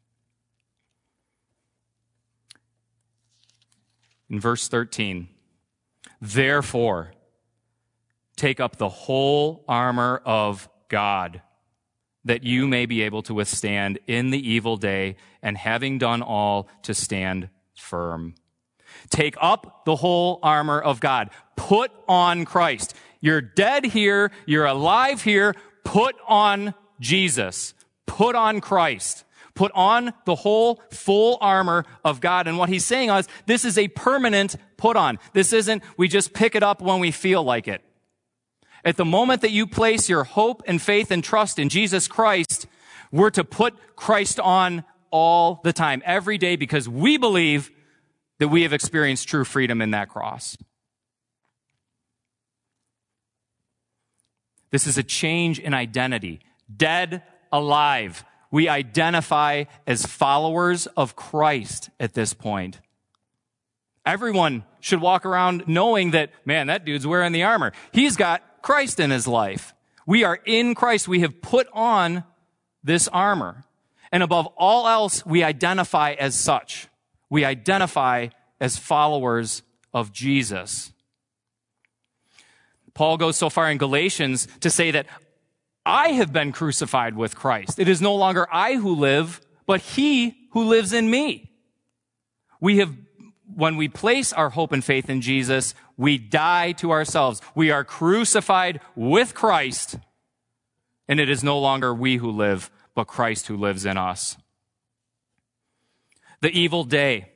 In 4.29 4.41
verse 4.41 4.67
13, 4.67 5.29
therefore, 6.19 7.13
take 8.35 8.59
up 8.59 8.75
the 8.75 8.89
whole 8.89 9.63
armor 9.69 10.21
of 10.25 10.67
God 10.89 11.41
that 12.25 12.43
you 12.43 12.67
may 12.67 12.85
be 12.85 13.01
able 13.01 13.21
to 13.23 13.33
withstand 13.33 13.99
in 14.07 14.29
the 14.29 14.49
evil 14.49 14.77
day, 14.77 15.15
and 15.41 15.57
having 15.57 15.97
done 15.97 16.21
all, 16.21 16.67
to 16.83 16.93
stand 16.93 17.49
firm. 17.75 18.35
Take 19.09 19.35
up 19.41 19.85
the 19.85 19.97
whole 19.97 20.39
armor 20.41 20.79
of 20.79 20.99
God. 20.99 21.29
Put 21.55 21.91
on 22.07 22.45
Christ. 22.45 22.95
You're 23.19 23.41
dead 23.41 23.85
here. 23.85 24.31
You're 24.45 24.65
alive 24.65 25.21
here. 25.21 25.55
Put 25.83 26.15
on 26.27 26.73
Jesus. 26.99 27.73
Put 28.05 28.35
on 28.35 28.61
Christ. 28.61 29.25
Put 29.55 29.71
on 29.75 30.13
the 30.25 30.35
whole 30.35 30.81
full 30.89 31.37
armor 31.39 31.85
of 32.03 32.21
God. 32.21 32.47
And 32.47 32.57
what 32.57 32.69
he's 32.69 32.85
saying 32.85 33.09
is 33.09 33.27
this 33.45 33.65
is 33.65 33.77
a 33.77 33.87
permanent 33.89 34.55
put 34.77 34.95
on. 34.95 35.19
This 35.33 35.53
isn't 35.53 35.83
we 35.95 36.07
just 36.07 36.33
pick 36.33 36.55
it 36.55 36.63
up 36.63 36.81
when 36.81 36.99
we 36.99 37.11
feel 37.11 37.43
like 37.43 37.67
it. 37.67 37.83
At 38.85 38.97
the 38.97 39.05
moment 39.05 39.41
that 39.41 39.51
you 39.51 39.65
place 39.65 40.09
your 40.09 40.23
hope 40.23 40.63
and 40.67 40.81
faith 40.81 41.09
and 41.11 41.23
trust 41.23 41.57
in 41.57 41.69
Jesus 41.69 42.07
Christ, 42.07 42.67
we're 43.11 43.29
to 43.31 43.43
put 43.43 43.75
Christ 43.95 44.39
on 44.39 44.83
all 45.09 45.61
the 45.63 45.71
time, 45.71 46.01
every 46.05 46.37
day, 46.37 46.55
because 46.55 46.89
we 46.89 47.17
believe 47.17 47.71
that 48.39 48.49
we 48.49 48.63
have 48.63 48.73
experienced 48.73 49.27
true 49.27 49.45
freedom 49.45 49.81
in 49.81 49.91
that 49.91 50.09
cross. 50.09 50.57
This 54.71 54.87
is 54.87 54.97
a 54.97 55.03
change 55.03 55.59
in 55.59 55.73
identity. 55.73 56.39
Dead, 56.75 57.21
alive. 57.51 58.25
We 58.49 58.67
identify 58.67 59.65
as 59.85 60.05
followers 60.05 60.87
of 60.97 61.15
Christ 61.15 61.91
at 61.99 62.15
this 62.15 62.33
point. 62.33 62.79
Everyone 64.05 64.63
should 64.79 64.99
walk 64.99 65.25
around 65.25 65.63
knowing 65.67 66.11
that, 66.11 66.31
man, 66.43 66.67
that 66.67 66.85
dude's 66.85 67.07
wearing 67.07 67.31
the 67.31 67.43
armor. 67.43 67.71
He's 67.91 68.17
got 68.17 68.43
Christ 68.63 68.99
in 68.99 69.11
his 69.11 69.27
life. 69.27 69.75
We 70.07 70.23
are 70.23 70.39
in 70.45 70.73
Christ. 70.73 71.07
We 71.07 71.19
have 71.19 71.41
put 71.41 71.67
on 71.71 72.23
this 72.83 73.07
armor. 73.07 73.63
And 74.11 74.23
above 74.23 74.47
all 74.57 74.87
else, 74.87 75.23
we 75.25 75.43
identify 75.43 76.13
as 76.13 76.33
such. 76.33 76.87
We 77.29 77.45
identify 77.45 78.29
as 78.59 78.77
followers 78.77 79.61
of 79.93 80.11
Jesus. 80.11 80.91
Paul 82.93 83.17
goes 83.17 83.37
so 83.37 83.49
far 83.49 83.69
in 83.69 83.77
Galatians 83.77 84.47
to 84.61 84.69
say 84.69 84.91
that 84.91 85.07
I 85.85 86.09
have 86.09 86.31
been 86.31 86.51
crucified 86.51 87.15
with 87.15 87.35
Christ. 87.35 87.79
It 87.79 87.89
is 87.89 88.01
no 88.01 88.15
longer 88.15 88.47
I 88.51 88.75
who 88.75 88.95
live, 88.95 89.41
but 89.65 89.81
he 89.81 90.35
who 90.51 90.65
lives 90.65 90.93
in 90.93 91.09
me. 91.09 91.51
We 92.61 92.77
have 92.77 92.95
when 93.55 93.75
we 93.77 93.87
place 93.87 94.33
our 94.33 94.49
hope 94.49 94.71
and 94.71 94.83
faith 94.83 95.09
in 95.09 95.21
Jesus, 95.21 95.75
we 95.97 96.17
die 96.17 96.71
to 96.73 96.91
ourselves. 96.91 97.41
We 97.55 97.71
are 97.71 97.83
crucified 97.83 98.79
with 98.95 99.33
Christ, 99.33 99.97
and 101.07 101.19
it 101.19 101.29
is 101.29 101.43
no 101.43 101.59
longer 101.59 101.93
we 101.93 102.17
who 102.17 102.31
live, 102.31 102.71
but 102.95 103.05
Christ 103.05 103.47
who 103.47 103.57
lives 103.57 103.85
in 103.85 103.97
us. 103.97 104.37
The 106.41 106.49
evil 106.49 106.83
day. 106.83 107.29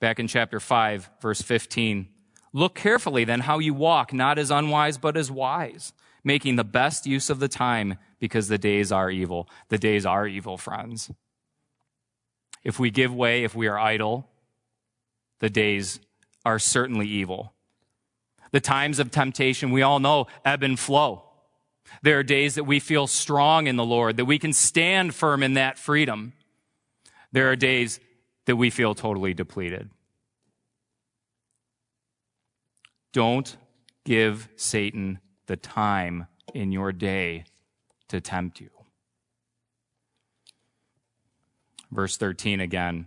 Back 0.00 0.20
in 0.20 0.28
chapter 0.28 0.60
5, 0.60 1.10
verse 1.20 1.42
15. 1.42 2.08
Look 2.52 2.74
carefully 2.74 3.24
then 3.24 3.40
how 3.40 3.58
you 3.58 3.74
walk, 3.74 4.12
not 4.12 4.38
as 4.38 4.50
unwise, 4.50 4.98
but 4.98 5.16
as 5.16 5.30
wise, 5.30 5.92
making 6.22 6.56
the 6.56 6.64
best 6.64 7.06
use 7.06 7.30
of 7.30 7.40
the 7.40 7.48
time 7.48 7.98
because 8.18 8.48
the 8.48 8.58
days 8.58 8.92
are 8.92 9.10
evil. 9.10 9.48
The 9.68 9.78
days 9.78 10.06
are 10.06 10.26
evil, 10.26 10.56
friends. 10.56 11.10
If 12.64 12.78
we 12.78 12.90
give 12.90 13.14
way, 13.14 13.44
if 13.44 13.54
we 13.54 13.66
are 13.66 13.78
idle, 13.78 14.28
the 15.40 15.50
days 15.50 16.00
are 16.44 16.58
certainly 16.58 17.06
evil. 17.06 17.52
The 18.50 18.60
times 18.60 18.98
of 18.98 19.10
temptation, 19.10 19.70
we 19.70 19.82
all 19.82 20.00
know, 20.00 20.26
ebb 20.44 20.62
and 20.62 20.78
flow. 20.78 21.24
There 22.02 22.18
are 22.18 22.22
days 22.22 22.54
that 22.54 22.64
we 22.64 22.80
feel 22.80 23.06
strong 23.06 23.66
in 23.66 23.76
the 23.76 23.84
Lord, 23.84 24.16
that 24.16 24.24
we 24.24 24.38
can 24.38 24.52
stand 24.52 25.14
firm 25.14 25.42
in 25.42 25.54
that 25.54 25.78
freedom. 25.78 26.32
There 27.32 27.50
are 27.50 27.56
days 27.56 28.00
that 28.46 28.56
we 28.56 28.70
feel 28.70 28.94
totally 28.94 29.34
depleted. 29.34 29.90
Don't 33.12 33.56
give 34.04 34.48
Satan 34.56 35.18
the 35.46 35.56
time 35.56 36.26
in 36.54 36.72
your 36.72 36.92
day 36.92 37.44
to 38.08 38.20
tempt 38.20 38.60
you. 38.60 38.70
Verse 41.90 42.16
13 42.16 42.60
again. 42.60 43.06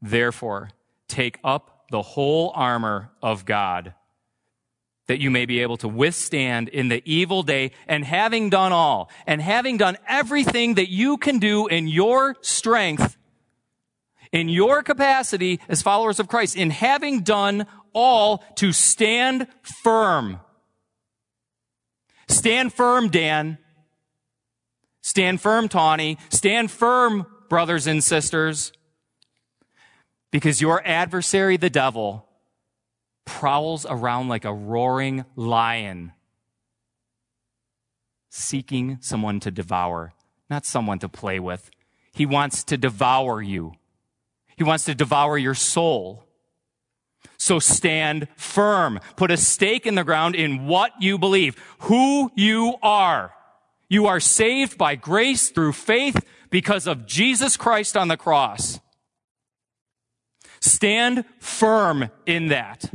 Therefore, 0.00 0.70
take 1.10 1.38
up 1.44 1.86
the 1.90 2.02
whole 2.02 2.52
armor 2.54 3.10
of 3.20 3.44
God 3.44 3.94
that 5.10 5.20
you 5.20 5.28
may 5.28 5.44
be 5.44 5.58
able 5.58 5.76
to 5.76 5.88
withstand 5.88 6.68
in 6.68 6.88
the 6.88 7.02
evil 7.04 7.42
day 7.42 7.72
and 7.88 8.04
having 8.04 8.48
done 8.48 8.72
all 8.72 9.10
and 9.26 9.42
having 9.42 9.76
done 9.76 9.98
everything 10.06 10.74
that 10.74 10.88
you 10.88 11.16
can 11.16 11.40
do 11.40 11.66
in 11.66 11.88
your 11.88 12.36
strength, 12.42 13.16
in 14.30 14.48
your 14.48 14.84
capacity 14.84 15.58
as 15.68 15.82
followers 15.82 16.20
of 16.20 16.28
Christ, 16.28 16.54
in 16.54 16.70
having 16.70 17.22
done 17.22 17.66
all 17.92 18.44
to 18.54 18.72
stand 18.72 19.48
firm. 19.82 20.38
Stand 22.28 22.72
firm, 22.72 23.08
Dan. 23.08 23.58
Stand 25.00 25.40
firm, 25.40 25.68
Tawny. 25.68 26.18
Stand 26.28 26.70
firm, 26.70 27.26
brothers 27.48 27.88
and 27.88 28.04
sisters. 28.04 28.70
Because 30.30 30.60
your 30.60 30.86
adversary, 30.86 31.56
the 31.56 31.70
devil, 31.70 32.26
prowls 33.24 33.86
around 33.88 34.28
like 34.28 34.44
a 34.44 34.52
roaring 34.52 35.24
lion, 35.36 36.12
seeking 38.28 38.98
someone 39.00 39.40
to 39.40 39.50
devour, 39.50 40.12
not 40.48 40.64
someone 40.64 40.98
to 41.00 41.08
play 41.08 41.40
with. 41.40 41.70
He 42.12 42.26
wants 42.26 42.64
to 42.64 42.76
devour 42.76 43.40
you. 43.42 43.74
He 44.56 44.64
wants 44.64 44.84
to 44.84 44.94
devour 44.94 45.38
your 45.38 45.54
soul. 45.54 46.24
So 47.36 47.58
stand 47.58 48.28
firm. 48.36 49.00
Put 49.16 49.30
a 49.30 49.36
stake 49.36 49.86
in 49.86 49.94
the 49.94 50.04
ground 50.04 50.34
in 50.34 50.66
what 50.66 50.92
you 51.00 51.18
believe, 51.18 51.56
who 51.80 52.30
you 52.34 52.74
are. 52.82 53.32
You 53.88 54.06
are 54.06 54.20
saved 54.20 54.76
by 54.76 54.94
grace 54.94 55.48
through 55.48 55.72
faith 55.72 56.24
because 56.50 56.86
of 56.86 57.06
Jesus 57.06 57.56
Christ 57.56 57.96
on 57.96 58.08
the 58.08 58.16
cross. 58.16 58.80
Stand 60.60 61.24
firm 61.38 62.10
in 62.26 62.48
that. 62.48 62.92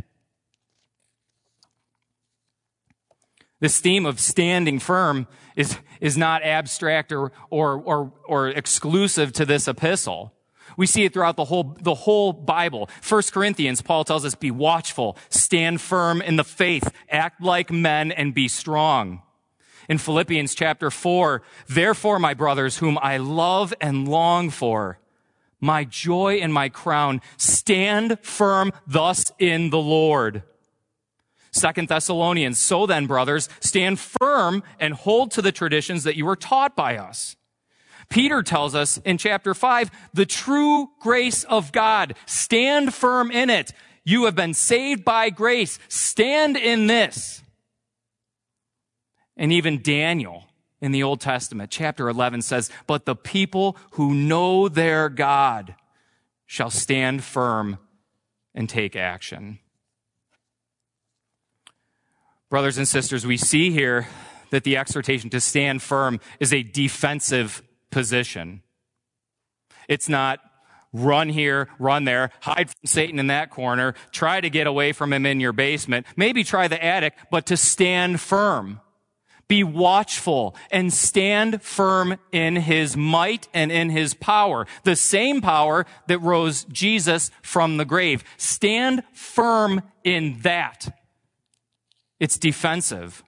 This 3.60 3.80
theme 3.80 4.06
of 4.06 4.20
standing 4.20 4.80
firm 4.80 5.28
is, 5.56 5.78
is 6.00 6.18
not 6.18 6.44
abstract 6.44 7.12
or, 7.12 7.32
or, 7.50 7.82
or, 7.82 8.14
or 8.26 8.48
exclusive 8.50 9.34
to 9.34 9.46
this 9.46 9.68
epistle. 9.68 10.34
We 10.78 10.88
see 10.88 11.06
it 11.06 11.14
throughout 11.14 11.38
the 11.38 11.46
whole, 11.46 11.76
the 11.82 11.96
whole 11.96 12.34
Bible. 12.34 12.90
First 13.02 13.34
Corinthians, 13.34 13.82
Paul 13.82 14.04
tells 14.04 14.26
us, 14.26 14.36
be 14.36 14.52
watchful, 14.52 15.18
stand 15.30 15.80
firm 15.82 16.22
in 16.22 16.36
the 16.36 16.44
faith, 16.44 16.92
act 17.10 17.42
like 17.42 17.72
men, 17.72 18.12
and 18.12 18.34
be 18.34 18.48
strong. 18.48 19.22
In 19.88 20.00
Philippians 20.00 20.54
chapter 20.56 20.92
4, 20.92 21.42
therefore, 21.68 22.20
my 22.20 22.34
brothers, 22.34 22.78
whom 22.78 22.98
I 23.02 23.18
love 23.18 23.74
and 23.80 24.08
long 24.08 24.50
for, 24.50 25.00
my 25.66 25.84
joy 25.84 26.36
and 26.36 26.54
my 26.54 26.70
crown, 26.70 27.22
stand 27.38 28.20
firm 28.22 28.72
thus 28.88 29.32
in 29.40 29.72
the 29.72 29.80
Lord. 29.80 30.44
Second 31.52 31.88
Thessalonians, 31.88 32.60
so 32.60 32.86
then, 32.86 33.08
brothers, 33.08 33.50
stand 33.60 34.00
firm 34.00 34.62
and 34.80 34.94
hold 34.94 35.32
to 35.32 35.42
the 35.42 35.52
traditions 35.52 36.04
that 36.04 36.16
you 36.16 36.26
were 36.26 36.36
taught 36.36 36.76
by 36.76 36.98
us. 36.98 37.36
Peter 38.10 38.44
tells 38.44 38.76
us 38.76 38.98
in 39.00 39.18
chapter 39.18 39.54
5, 39.54 39.90
the 40.14 40.26
true 40.26 40.90
grace 41.00 41.44
of 41.46 41.72
God. 41.72 42.16
Stand 42.26 42.94
firm 42.94 43.32
in 43.32 43.50
it. 43.50 43.74
You 44.04 44.26
have 44.26 44.36
been 44.36 44.54
saved 44.54 45.04
by 45.04 45.30
grace. 45.30 45.80
Stand 45.88 46.58
in 46.58 46.88
this. 46.88 47.42
And 49.36 49.52
even 49.52 49.82
Daniel 49.82 50.45
in 50.82 50.92
the 50.92 51.04
Old 51.04 51.22
Testament, 51.22 51.72
chapter 51.72 52.10
11 52.10 52.42
says, 52.42 52.70
But 52.88 53.06
the 53.06 53.16
people 53.16 53.78
who 53.92 54.14
know 54.14 54.68
their 54.68 55.10
God 55.10 55.76
shall 56.46 56.70
stand 56.70 57.24
firm 57.24 57.78
and 58.54 58.70
take 58.70 58.96
action. 58.96 59.60
Brothers 62.50 62.78
and 62.78 62.88
sisters, 62.88 63.26
we 63.26 63.38
see 63.38 63.72
here 63.72 64.08
that 64.52 64.64
the 64.64 64.78
exhortation 64.78 65.30
to 65.32 65.40
stand 65.40 65.82
firm 65.82 66.20
is 66.40 66.54
a 66.54 66.64
defensive 66.64 67.64
position. 67.90 68.62
It's 69.88 70.08
not 70.08 70.40
run 70.94 71.30
here, 71.30 71.68
run 71.80 72.06
there, 72.06 72.32
hide 72.42 72.70
from 72.70 72.86
Satan 72.86 73.20
in 73.20 73.28
that 73.28 73.50
corner, 73.50 73.96
try 74.12 74.40
to 74.40 74.50
get 74.50 74.68
away 74.68 74.94
from 74.94 75.12
him 75.12 75.26
in 75.26 75.40
your 75.40 75.52
basement, 75.52 76.06
maybe 76.16 76.44
try 76.44 76.68
the 76.68 76.84
attic, 76.84 77.16
but 77.30 77.46
to 77.48 77.58
stand 77.58 78.22
firm. 78.22 78.80
Be 79.48 79.64
watchful 79.64 80.56
and 80.72 80.92
stand 80.92 81.62
firm 81.62 82.18
in 82.32 82.56
his 82.56 82.98
might 82.98 83.48
and 83.54 83.72
in 83.72 83.92
his 83.92 84.16
power. 84.16 84.66
The 84.84 84.96
same 84.96 85.40
power 85.40 85.86
that 86.08 86.20
rose 86.20 86.64
Jesus 86.66 87.30
from 87.44 87.78
the 87.78 87.86
grave. 87.86 88.24
Stand 88.38 89.04
firm 89.14 89.84
in 90.04 90.40
that. 90.42 90.98
It's 92.20 92.40
defensive. 92.40 93.24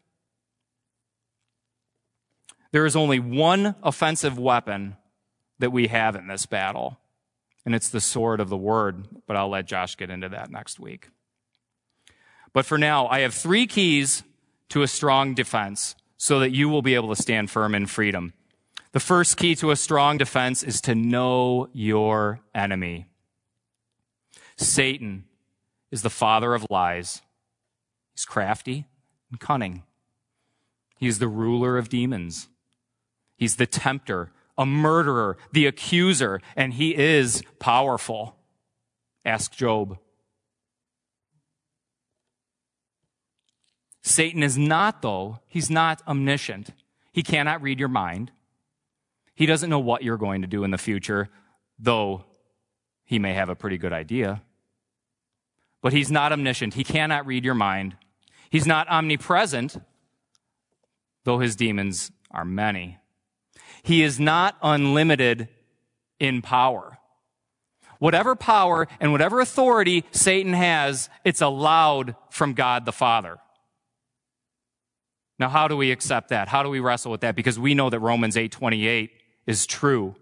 There 2.71 2.85
is 2.85 2.95
only 2.95 3.19
one 3.19 3.75
offensive 3.83 4.39
weapon 4.39 4.97
that 5.59 5.71
we 5.71 5.87
have 5.87 6.15
in 6.15 6.27
this 6.27 6.45
battle, 6.45 6.97
and 7.65 7.75
it's 7.75 7.89
the 7.89 8.01
sword 8.01 8.39
of 8.39 8.49
the 8.49 8.57
word, 8.57 9.07
but 9.27 9.35
I'll 9.35 9.49
let 9.49 9.67
Josh 9.67 9.97
get 9.97 10.09
into 10.09 10.29
that 10.29 10.49
next 10.49 10.79
week. 10.79 11.09
But 12.53 12.65
for 12.65 12.77
now, 12.77 13.07
I 13.07 13.19
have 13.19 13.33
three 13.33 13.67
keys 13.67 14.23
to 14.69 14.81
a 14.81 14.87
strong 14.87 15.33
defense 15.33 15.95
so 16.17 16.39
that 16.39 16.51
you 16.51 16.67
will 16.67 16.81
be 16.81 16.95
able 16.95 17.09
to 17.13 17.21
stand 17.21 17.49
firm 17.49 17.73
in 17.75 17.85
freedom. 17.85 18.33
The 18.91 18.99
first 18.99 19.37
key 19.37 19.55
to 19.55 19.71
a 19.71 19.75
strong 19.75 20.17
defense 20.17 20.63
is 20.63 20.81
to 20.81 20.95
know 20.95 21.69
your 21.73 22.39
enemy. 22.55 23.07
Satan 24.55 25.25
is 25.91 26.01
the 26.01 26.09
father 26.09 26.53
of 26.53 26.65
lies. 26.69 27.21
He's 28.13 28.25
crafty 28.25 28.87
and 29.29 29.39
cunning. 29.39 29.83
He 30.97 31.07
is 31.07 31.19
the 31.19 31.27
ruler 31.27 31.77
of 31.77 31.89
demons. 31.89 32.49
He's 33.37 33.57
the 33.57 33.67
tempter, 33.67 34.31
a 34.57 34.65
murderer, 34.65 35.37
the 35.51 35.67
accuser, 35.67 36.41
and 36.55 36.73
he 36.73 36.95
is 36.95 37.43
powerful. 37.59 38.35
Ask 39.23 39.51
Job. 39.51 39.99
Satan 44.07 44.41
is 44.41 44.57
not, 44.57 45.01
though, 45.01 45.39
he's 45.47 45.69
not 45.69 46.01
omniscient. 46.07 46.69
He 47.11 47.23
cannot 47.23 47.61
read 47.61 47.79
your 47.79 47.89
mind. 47.89 48.31
He 49.35 49.45
doesn't 49.45 49.69
know 49.69 49.79
what 49.79 50.01
you're 50.01 50.17
going 50.17 50.41
to 50.41 50.47
do 50.47 50.63
in 50.63 50.71
the 50.71 50.77
future, 50.77 51.29
though 51.77 52.23
he 53.03 53.19
may 53.19 53.33
have 53.33 53.49
a 53.49 53.55
pretty 53.55 53.77
good 53.77 53.93
idea. 53.93 54.41
But 55.81 55.93
he's 55.93 56.09
not 56.09 56.31
omniscient. 56.31 56.73
He 56.73 56.83
cannot 56.83 57.25
read 57.25 57.43
your 57.43 57.53
mind. 57.53 57.97
He's 58.49 58.65
not 58.65 58.87
omnipresent, 58.87 59.77
though 61.25 61.39
his 61.39 61.55
demons 61.55 62.11
are 62.31 62.45
many. 62.45 62.97
He 63.83 64.03
is 64.03 64.19
not 64.19 64.57
unlimited 64.61 65.49
in 66.19 66.41
power. 66.41 66.97
Whatever 67.99 68.35
power 68.35 68.87
and 68.99 69.11
whatever 69.11 69.41
authority 69.41 70.05
Satan 70.11 70.53
has, 70.53 71.09
it's 71.23 71.41
allowed 71.41 72.15
from 72.29 72.53
God 72.53 72.85
the 72.85 72.91
Father. 72.91 73.37
Now, 75.39 75.49
how 75.49 75.67
do 75.67 75.77
we 75.77 75.91
accept 75.91 76.29
that? 76.29 76.47
How 76.47 76.63
do 76.63 76.69
we 76.69 76.79
wrestle 76.79 77.11
with 77.11 77.21
that? 77.21 77.35
Because 77.35 77.59
we 77.59 77.75
know 77.75 77.89
that 77.89 77.99
Romans 77.99 78.35
8:28 78.35 79.11
is 79.45 79.65
true, 79.65 80.15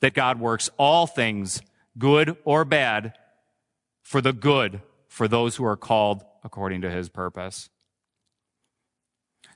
that 0.00 0.14
God 0.14 0.38
works 0.38 0.68
all 0.76 1.06
things, 1.06 1.62
good 1.98 2.36
or 2.44 2.64
bad, 2.64 3.14
for 4.02 4.20
the 4.20 4.32
good 4.32 4.82
for 5.08 5.28
those 5.28 5.56
who 5.56 5.64
are 5.64 5.76
called 5.76 6.24
according 6.44 6.82
to 6.82 6.90
his 6.90 7.08
purpose. 7.08 7.70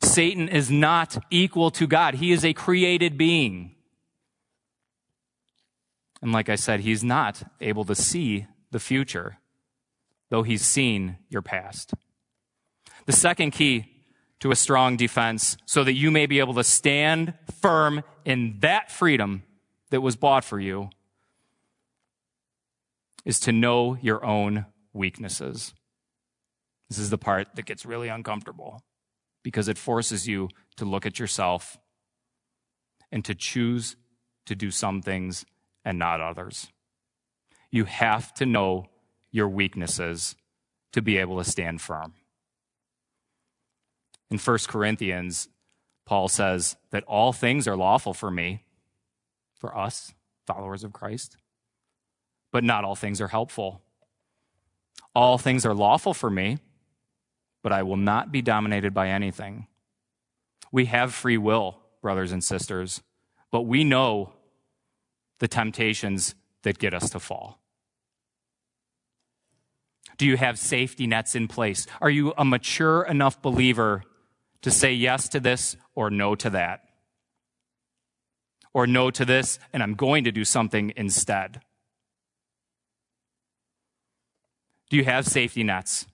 Satan 0.02 0.48
is 0.48 0.70
not 0.70 1.18
equal 1.30 1.70
to 1.72 1.86
God. 1.86 2.14
He 2.14 2.32
is 2.32 2.44
a 2.44 2.52
created 2.52 3.16
being. 3.16 3.74
And 6.20 6.32
like 6.32 6.48
I 6.48 6.56
said, 6.56 6.80
he's 6.80 7.04
not 7.04 7.42
able 7.60 7.84
to 7.84 7.94
see 7.94 8.46
the 8.70 8.80
future, 8.80 9.38
though 10.30 10.42
he's 10.42 10.64
seen 10.64 11.18
your 11.28 11.42
past. 11.42 11.94
The 13.06 13.12
second 13.12 13.50
key 13.50 13.93
to 14.44 14.50
a 14.50 14.57
strong 14.57 14.94
defense, 14.98 15.57
so 15.64 15.83
that 15.85 15.94
you 15.94 16.11
may 16.11 16.26
be 16.26 16.38
able 16.38 16.52
to 16.52 16.62
stand 16.62 17.33
firm 17.62 18.04
in 18.26 18.59
that 18.61 18.92
freedom 18.92 19.42
that 19.88 20.02
was 20.02 20.16
bought 20.16 20.44
for 20.44 20.61
you, 20.61 20.90
is 23.24 23.40
to 23.40 23.50
know 23.50 23.96
your 24.02 24.22
own 24.22 24.66
weaknesses. 24.92 25.72
This 26.90 26.98
is 26.98 27.09
the 27.09 27.16
part 27.16 27.54
that 27.54 27.64
gets 27.64 27.87
really 27.87 28.09
uncomfortable 28.09 28.83
because 29.42 29.66
it 29.66 29.78
forces 29.78 30.28
you 30.28 30.50
to 30.76 30.85
look 30.85 31.07
at 31.07 31.18
yourself 31.18 31.78
and 33.11 33.24
to 33.24 33.35
choose 33.35 33.96
to 34.44 34.54
do 34.54 34.70
some 34.70 35.00
things 35.00 35.46
and 35.87 35.98
not 35.98 36.20
others. 36.20 36.70
You 37.70 37.87
have 37.87 38.35
to 38.35 38.44
know 38.44 38.90
your 39.30 39.48
weaknesses 39.48 40.37
to 40.92 41.00
be 41.00 41.16
able 41.16 41.38
to 41.38 41.50
stand 41.50 41.80
firm. 41.80 42.12
In 44.34 44.40
1 44.40 44.58
Corinthians, 44.66 45.48
Paul 46.06 46.26
says 46.26 46.74
that 46.90 47.04
all 47.04 47.32
things 47.32 47.68
are 47.68 47.76
lawful 47.76 48.12
for 48.12 48.32
me, 48.32 48.64
for 49.60 49.78
us, 49.78 50.12
followers 50.44 50.82
of 50.82 50.92
Christ, 50.92 51.36
but 52.50 52.64
not 52.64 52.82
all 52.82 52.96
things 52.96 53.20
are 53.20 53.28
helpful. 53.28 53.80
All 55.14 55.38
things 55.38 55.64
are 55.64 55.72
lawful 55.72 56.14
for 56.14 56.30
me, 56.30 56.58
but 57.62 57.70
I 57.70 57.84
will 57.84 57.96
not 57.96 58.32
be 58.32 58.42
dominated 58.42 58.92
by 58.92 59.10
anything. 59.10 59.68
We 60.72 60.86
have 60.86 61.14
free 61.14 61.38
will, 61.38 61.78
brothers 62.02 62.32
and 62.32 62.42
sisters, 62.42 63.02
but 63.52 63.62
we 63.62 63.84
know 63.84 64.32
the 65.38 65.46
temptations 65.46 66.34
that 66.62 66.80
get 66.80 66.92
us 66.92 67.08
to 67.10 67.20
fall. 67.20 67.60
Do 70.16 70.26
you 70.26 70.36
have 70.36 70.58
safety 70.58 71.06
nets 71.06 71.36
in 71.36 71.46
place? 71.46 71.86
Are 72.00 72.10
you 72.10 72.34
a 72.36 72.44
mature 72.44 73.04
enough 73.04 73.40
believer 73.40 74.02
to 74.64 74.70
say 74.70 74.94
yes 74.94 75.29
to 75.29 75.40
this 75.40 75.77
or 75.94 76.09
no 76.09 76.35
to 76.35 76.48
that? 76.48 76.81
Or 78.72 78.87
no 78.87 79.11
to 79.11 79.24
this, 79.27 79.59
and 79.74 79.83
I'm 79.83 79.92
going 79.92 80.24
to 80.24 80.33
do 80.33 80.42
something 80.42 80.90
instead? 80.96 81.61
Do 84.88 84.96
you 84.96 85.05
have 85.05 85.27
safety 85.27 85.62
nets? 85.62 86.07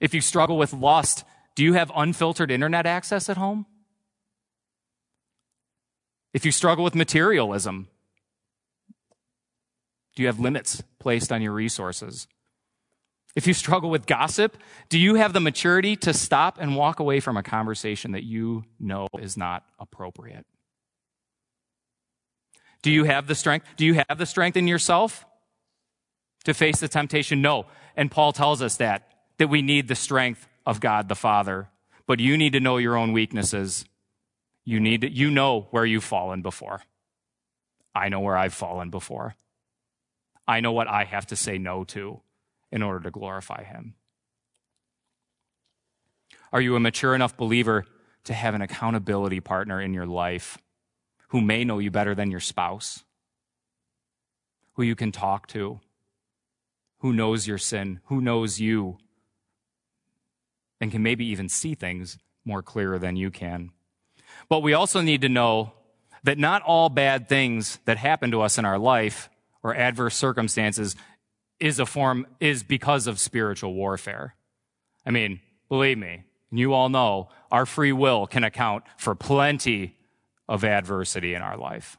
If 0.00 0.14
you 0.14 0.22
struggle 0.22 0.56
with 0.56 0.72
lust, 0.72 1.24
do 1.54 1.62
you 1.62 1.74
have 1.74 1.92
unfiltered 1.94 2.50
internet 2.50 2.86
access 2.86 3.28
at 3.28 3.36
home? 3.36 3.66
If 6.32 6.46
you 6.46 6.52
struggle 6.52 6.82
with 6.82 6.94
materialism, 6.94 7.88
do 10.16 10.22
you 10.22 10.28
have 10.28 10.40
limits 10.40 10.82
placed 10.98 11.30
on 11.30 11.42
your 11.42 11.52
resources? 11.52 12.26
If 13.36 13.46
you 13.46 13.54
struggle 13.54 13.90
with 13.90 14.06
gossip, 14.06 14.56
do 14.88 14.98
you 14.98 15.14
have 15.14 15.32
the 15.32 15.40
maturity 15.40 15.96
to 15.96 16.12
stop 16.12 16.58
and 16.60 16.76
walk 16.76 16.98
away 16.98 17.20
from 17.20 17.36
a 17.36 17.42
conversation 17.42 18.12
that 18.12 18.24
you 18.24 18.64
know 18.80 19.06
is 19.18 19.36
not 19.36 19.64
appropriate? 19.78 20.46
Do 22.82 22.90
you 22.90 23.04
have 23.04 23.26
the 23.26 23.34
strength? 23.34 23.66
Do 23.76 23.84
you 23.84 24.02
have 24.08 24.18
the 24.18 24.26
strength 24.26 24.56
in 24.56 24.66
yourself 24.66 25.24
to 26.44 26.54
face 26.54 26.80
the 26.80 26.88
temptation? 26.88 27.40
No. 27.40 27.66
And 27.96 28.10
Paul 28.10 28.32
tells 28.32 28.62
us 28.62 28.76
that, 28.78 29.08
that 29.38 29.48
we 29.48 29.62
need 29.62 29.86
the 29.86 29.94
strength 29.94 30.48
of 30.66 30.80
God 30.80 31.08
the 31.08 31.14
Father. 31.14 31.68
But 32.06 32.18
you 32.18 32.36
need 32.36 32.54
to 32.54 32.60
know 32.60 32.78
your 32.78 32.96
own 32.96 33.12
weaknesses. 33.12 33.84
You 34.64 34.80
need 34.80 35.02
to, 35.02 35.10
you 35.10 35.30
know 35.30 35.68
where 35.70 35.84
you've 35.84 36.04
fallen 36.04 36.42
before. 36.42 36.82
I 37.94 38.08
know 38.08 38.20
where 38.20 38.36
I've 38.36 38.54
fallen 38.54 38.90
before. 38.90 39.36
I 40.48 40.60
know 40.60 40.72
what 40.72 40.88
I 40.88 41.04
have 41.04 41.26
to 41.26 41.36
say 41.36 41.58
no 41.58 41.84
to 41.84 42.20
in 42.72 42.82
order 42.82 43.00
to 43.00 43.10
glorify 43.10 43.64
Him? 43.64 43.94
Are 46.52 46.60
you 46.60 46.76
a 46.76 46.80
mature 46.80 47.14
enough 47.14 47.36
believer 47.36 47.84
to 48.24 48.34
have 48.34 48.54
an 48.54 48.62
accountability 48.62 49.40
partner 49.40 49.80
in 49.80 49.94
your 49.94 50.06
life 50.06 50.58
who 51.28 51.40
may 51.40 51.64
know 51.64 51.78
you 51.78 51.90
better 51.90 52.14
than 52.14 52.30
your 52.30 52.40
spouse, 52.40 53.04
who 54.74 54.82
you 54.82 54.96
can 54.96 55.12
talk 55.12 55.46
to, 55.48 55.80
who 56.98 57.12
knows 57.12 57.46
your 57.46 57.58
sin, 57.58 58.00
who 58.06 58.20
knows 58.20 58.60
you, 58.60 58.98
and 60.80 60.90
can 60.90 61.02
maybe 61.02 61.26
even 61.26 61.48
see 61.48 61.74
things 61.74 62.18
more 62.44 62.62
clearer 62.62 62.98
than 62.98 63.16
you 63.16 63.30
can? 63.30 63.70
But 64.48 64.60
we 64.60 64.74
also 64.74 65.00
need 65.00 65.20
to 65.22 65.28
know 65.28 65.72
that 66.24 66.38
not 66.38 66.62
all 66.62 66.88
bad 66.88 67.28
things 67.28 67.78
that 67.84 67.96
happen 67.96 68.30
to 68.32 68.42
us 68.42 68.58
in 68.58 68.64
our 68.64 68.78
life 68.78 69.30
or 69.62 69.74
adverse 69.74 70.16
circumstances 70.16 70.96
is 71.60 71.78
a 71.78 71.86
form, 71.86 72.26
is 72.40 72.62
because 72.62 73.06
of 73.06 73.20
spiritual 73.20 73.74
warfare. 73.74 74.34
I 75.06 75.10
mean, 75.10 75.40
believe 75.68 75.98
me, 75.98 76.24
you 76.50 76.72
all 76.72 76.88
know 76.88 77.28
our 77.50 77.66
free 77.66 77.92
will 77.92 78.26
can 78.26 78.44
account 78.44 78.84
for 78.96 79.14
plenty 79.14 79.96
of 80.48 80.64
adversity 80.64 81.34
in 81.34 81.42
our 81.42 81.56
life. 81.56 81.96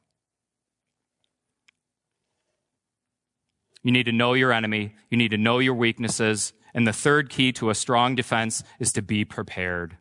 You 3.84 3.91
need 3.91 4.06
to 4.06 4.12
know 4.12 4.34
your 4.34 4.52
enemy. 4.52 4.95
You 5.10 5.17
need 5.17 5.32
to 5.32 5.38
know 5.38 5.60
your 5.60 5.74
weaknesses. 5.74 6.54
And 6.74 6.88
the 6.88 6.93
third 6.93 7.30
key 7.30 7.52
to 7.54 7.69
a 7.69 7.76
strong 7.76 8.15
defense 8.15 8.63
is 8.80 8.93
to 8.93 9.02
be 9.02 9.26
prepared. 9.26 9.97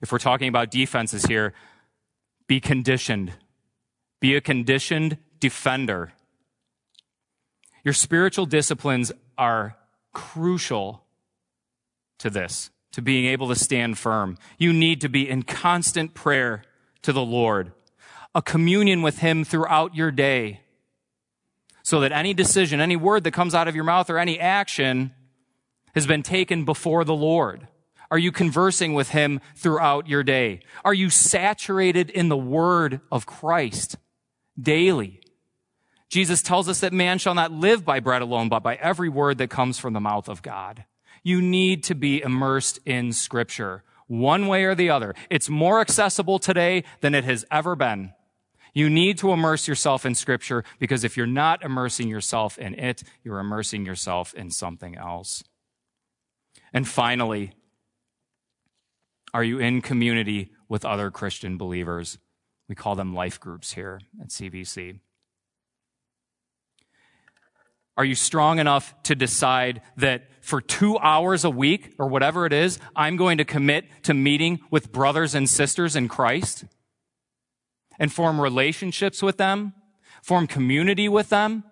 If 0.00 0.10
we're 0.10 0.18
talking 0.18 0.48
about 0.48 0.70
defenses 0.70 1.26
here, 1.26 1.54
be 2.48 2.60
conditioned. 2.60 3.32
Be 4.20 4.34
a 4.34 4.40
conditioned 4.40 5.18
defender. 5.38 6.12
Your 7.84 7.94
spiritual 7.94 8.46
disciplines 8.46 9.12
are 9.36 9.76
crucial 10.12 11.04
to 12.18 12.30
this, 12.30 12.70
to 12.92 13.02
being 13.02 13.26
able 13.26 13.48
to 13.48 13.56
stand 13.56 13.98
firm. 13.98 14.38
You 14.58 14.72
need 14.72 15.00
to 15.00 15.08
be 15.08 15.28
in 15.28 15.42
constant 15.42 16.14
prayer 16.14 16.62
to 17.02 17.12
the 17.12 17.24
Lord, 17.24 17.72
a 18.34 18.42
communion 18.42 19.02
with 19.02 19.18
Him 19.18 19.44
throughout 19.44 19.94
your 19.94 20.10
day, 20.10 20.60
so 21.82 22.00
that 22.00 22.12
any 22.12 22.32
decision, 22.32 22.80
any 22.80 22.94
word 22.94 23.24
that 23.24 23.32
comes 23.32 23.54
out 23.54 23.66
of 23.66 23.74
your 23.74 23.84
mouth, 23.84 24.08
or 24.08 24.18
any 24.18 24.38
action 24.38 25.12
has 25.94 26.06
been 26.06 26.22
taken 26.22 26.64
before 26.64 27.04
the 27.04 27.14
Lord. 27.14 27.66
Are 28.10 28.18
you 28.18 28.30
conversing 28.30 28.94
with 28.94 29.08
Him 29.08 29.40
throughout 29.56 30.06
your 30.06 30.22
day? 30.22 30.60
Are 30.84 30.94
you 30.94 31.10
saturated 31.10 32.10
in 32.10 32.28
the 32.28 32.36
Word 32.36 33.00
of 33.10 33.26
Christ 33.26 33.96
daily? 34.60 35.21
Jesus 36.12 36.42
tells 36.42 36.68
us 36.68 36.80
that 36.80 36.92
man 36.92 37.16
shall 37.16 37.34
not 37.34 37.52
live 37.52 37.86
by 37.86 37.98
bread 37.98 38.20
alone, 38.20 38.50
but 38.50 38.62
by 38.62 38.74
every 38.74 39.08
word 39.08 39.38
that 39.38 39.48
comes 39.48 39.78
from 39.78 39.94
the 39.94 40.00
mouth 40.00 40.28
of 40.28 40.42
God. 40.42 40.84
You 41.22 41.40
need 41.40 41.82
to 41.84 41.94
be 41.94 42.20
immersed 42.20 42.80
in 42.84 43.14
scripture, 43.14 43.82
one 44.08 44.46
way 44.46 44.64
or 44.64 44.74
the 44.74 44.90
other. 44.90 45.14
It's 45.30 45.48
more 45.48 45.80
accessible 45.80 46.38
today 46.38 46.84
than 47.00 47.14
it 47.14 47.24
has 47.24 47.46
ever 47.50 47.74
been. 47.74 48.12
You 48.74 48.90
need 48.90 49.16
to 49.18 49.32
immerse 49.32 49.66
yourself 49.66 50.04
in 50.04 50.14
scripture 50.14 50.64
because 50.78 51.02
if 51.02 51.16
you're 51.16 51.26
not 51.26 51.64
immersing 51.64 52.08
yourself 52.08 52.58
in 52.58 52.74
it, 52.74 53.02
you're 53.24 53.38
immersing 53.38 53.86
yourself 53.86 54.34
in 54.34 54.50
something 54.50 54.98
else. 54.98 55.42
And 56.74 56.86
finally, 56.86 57.54
are 59.32 59.44
you 59.44 59.58
in 59.58 59.80
community 59.80 60.50
with 60.68 60.84
other 60.84 61.10
Christian 61.10 61.56
believers? 61.56 62.18
We 62.68 62.74
call 62.74 62.96
them 62.96 63.14
life 63.14 63.40
groups 63.40 63.72
here 63.72 63.98
at 64.20 64.28
CVC. 64.28 64.98
Are 67.96 68.04
you 68.04 68.14
strong 68.14 68.58
enough 68.58 68.94
to 69.04 69.14
decide 69.14 69.82
that 69.96 70.24
for 70.40 70.60
two 70.60 70.98
hours 70.98 71.44
a 71.44 71.50
week 71.50 71.94
or 71.98 72.08
whatever 72.08 72.46
it 72.46 72.52
is, 72.52 72.78
I'm 72.96 73.16
going 73.16 73.38
to 73.38 73.44
commit 73.44 73.84
to 74.04 74.14
meeting 74.14 74.60
with 74.70 74.92
brothers 74.92 75.34
and 75.34 75.48
sisters 75.48 75.94
in 75.94 76.08
Christ 76.08 76.64
and 77.98 78.12
form 78.12 78.40
relationships 78.40 79.22
with 79.22 79.36
them, 79.36 79.74
form 80.22 80.46
community 80.46 81.08
with 81.08 81.28
them? 81.28 81.64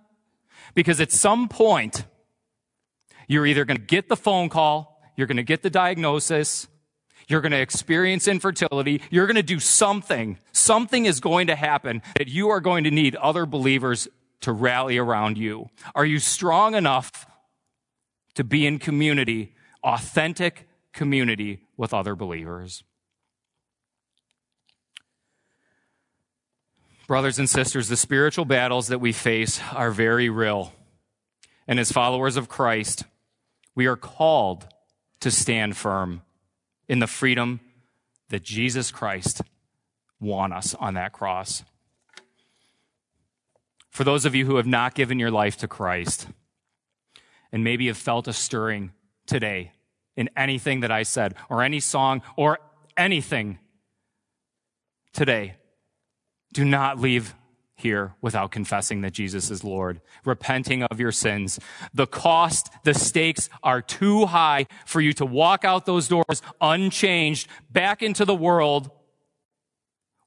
Because 0.75 1.01
at 1.01 1.11
some 1.11 1.49
point, 1.49 2.05
you're 3.27 3.47
either 3.47 3.65
going 3.65 3.79
to 3.79 3.83
get 3.83 4.09
the 4.09 4.17
phone 4.17 4.49
call, 4.49 5.03
you're 5.17 5.27
going 5.27 5.37
to 5.37 5.43
get 5.43 5.63
the 5.63 5.71
diagnosis, 5.71 6.69
you're 7.29 7.41
going 7.41 7.53
to 7.53 7.61
experience 7.61 8.29
infertility, 8.29 9.01
you're 9.11 9.27
going 9.27 9.37
to 9.37 9.43
do 9.43 9.61
something. 9.61 10.39
Something 10.53 11.07
is 11.07 11.21
going 11.21 11.47
to 11.47 11.55
happen 11.55 12.03
that 12.17 12.29
you 12.29 12.51
are 12.51 12.61
going 12.61 12.85
to 12.85 12.91
need 12.91 13.17
other 13.17 13.47
believers 13.47 14.09
to 14.41 14.53
rally 14.53 14.99
around 14.99 15.39
you? 15.39 15.69
Are 15.95 16.05
you 16.05 16.19
strong 16.19 16.75
enough 16.75 17.27
to 18.35 18.45
be 18.45 18.67
in 18.67 18.79
community, 18.79 19.55
authentic 19.83 20.69
community 20.93 21.61
with 21.77 21.93
other 21.93 22.15
believers? 22.15 22.83
Brothers 27.07 27.41
and 27.41 27.51
sisters, 27.51 27.89
the 27.89 27.97
spiritual 27.97 28.45
battles 28.45 28.87
that 28.87 29.01
we 29.01 29.13
face 29.13 29.61
are 29.73 29.91
very 29.91 30.29
real. 30.29 30.73
And 31.67 31.81
as 31.81 31.91
followers 31.91 32.37
of 32.37 32.49
Christ, 32.49 33.05
we 33.75 33.87
are 33.87 33.97
called 33.97 34.69
to 35.21 35.31
stand 35.31 35.77
firm 35.77 36.23
in 36.89 37.01
the 37.01 37.07
freedom 37.07 37.61
that 38.29 38.43
Jesus 38.43 38.91
Christ 38.91 39.43
won 40.21 40.53
us 40.53 40.75
on 40.77 40.95
that 40.95 41.13
cross. 41.13 41.65
For 43.91 44.05
those 44.05 44.25
of 44.25 44.35
you 44.35 44.47
who 44.47 44.57
have 44.57 44.67
not 44.67 44.95
given 44.95 45.19
your 45.19 45.31
life 45.31 45.57
to 45.59 45.69
Christ 45.69 46.29
and 47.53 47.65
maybe 47.65 47.89
have 47.89 47.97
felt 47.97 48.29
a 48.29 48.33
stirring 48.33 48.93
today 49.27 49.73
in 50.17 50.31
anything 50.37 50.81
that 50.81 50.93
I 50.93 51.03
said 51.03 51.35
or 51.49 51.63
any 51.63 51.81
song 51.81 52.23
or 52.37 52.59
anything 52.97 53.59
today, 55.13 55.57
do 56.53 56.65
not 56.65 56.99
leave 56.99 57.35
here 57.75 58.15
without 58.21 58.51
confessing 58.51 59.01
that 59.01 59.13
Jesus 59.13 59.51
is 59.51 59.65
Lord, 59.65 60.01
repenting 60.25 60.83
of 60.85 61.01
your 61.01 61.13
sins. 61.13 61.59
The 61.95 62.07
cost, 62.07 62.71
the 62.85 62.95
stakes 62.95 63.49
are 63.63 63.83
too 63.83 64.27
high 64.27 64.67
for 64.87 65.01
you 65.01 65.13
to 65.15 65.27
walk 65.27 65.65
out 65.65 65.87
those 65.87 66.07
doors 66.07 66.43
unchanged 66.61 67.49
back 67.71 68.03
into 68.03 68.25
the 68.25 68.35
world 68.35 68.91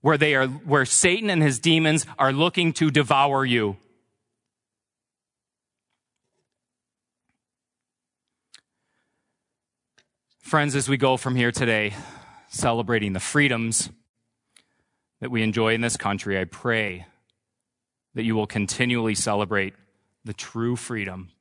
where 0.03 0.17
they 0.17 0.35
are, 0.35 0.47
where 0.47 0.85
Satan 0.85 1.29
and 1.29 1.41
his 1.41 1.59
demons 1.59 2.05
are 2.19 2.33
looking 2.33 2.73
to 2.73 2.91
devour 2.91 3.45
you. 3.45 3.77
Friends, 10.41 10.75
as 10.75 10.89
we 10.89 10.97
go 10.97 11.15
from 11.15 11.37
here 11.37 11.53
today, 11.53 11.93
celebrating 12.49 13.13
the 13.13 13.21
freedoms 13.21 13.89
that 15.21 15.31
we 15.31 15.41
enjoy 15.41 15.73
in 15.73 15.79
this 15.79 15.95
country, 15.95 16.37
I 16.37 16.43
pray 16.43 17.05
that 18.13 18.23
you 18.23 18.35
will 18.35 18.45
continually 18.45 19.15
celebrate 19.15 19.73
the 20.25 20.33
true 20.33 20.75
freedom 20.75 21.31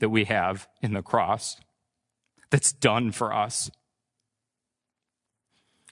that 0.00 0.08
we 0.08 0.24
have 0.24 0.66
in 0.80 0.94
the 0.94 1.02
cross 1.02 1.58
that's 2.48 2.72
done 2.72 3.12
for 3.12 3.34
us. 3.34 3.70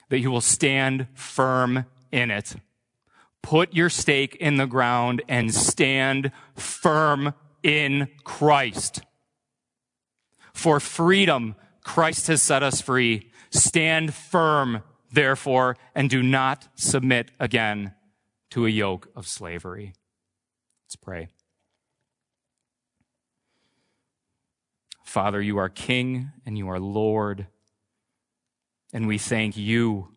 That 0.09 0.19
you 0.19 0.31
will 0.31 0.41
stand 0.41 1.07
firm 1.13 1.85
in 2.11 2.31
it. 2.31 2.55
Put 3.41 3.73
your 3.73 3.89
stake 3.89 4.35
in 4.35 4.57
the 4.57 4.67
ground 4.67 5.21
and 5.27 5.53
stand 5.53 6.31
firm 6.55 7.33
in 7.61 8.07
Christ. 8.23 9.01
For 10.53 10.79
freedom, 10.79 11.55
Christ 11.83 12.27
has 12.27 12.41
set 12.41 12.63
us 12.63 12.81
free. 12.81 13.31
Stand 13.49 14.13
firm, 14.13 14.83
therefore, 15.11 15.77
and 15.93 16.09
do 16.09 16.23
not 16.23 16.69
submit 16.75 17.31
again 17.39 17.93
to 18.51 18.65
a 18.65 18.69
yoke 18.69 19.09
of 19.15 19.27
slavery. 19.27 19.93
Let's 20.85 20.95
pray. 20.95 21.27
Father, 25.03 25.41
you 25.41 25.57
are 25.57 25.69
King 25.69 26.31
and 26.45 26.57
you 26.57 26.69
are 26.69 26.79
Lord. 26.79 27.47
And 28.93 29.07
we 29.07 29.17
thank 29.17 29.57
you 29.57 30.09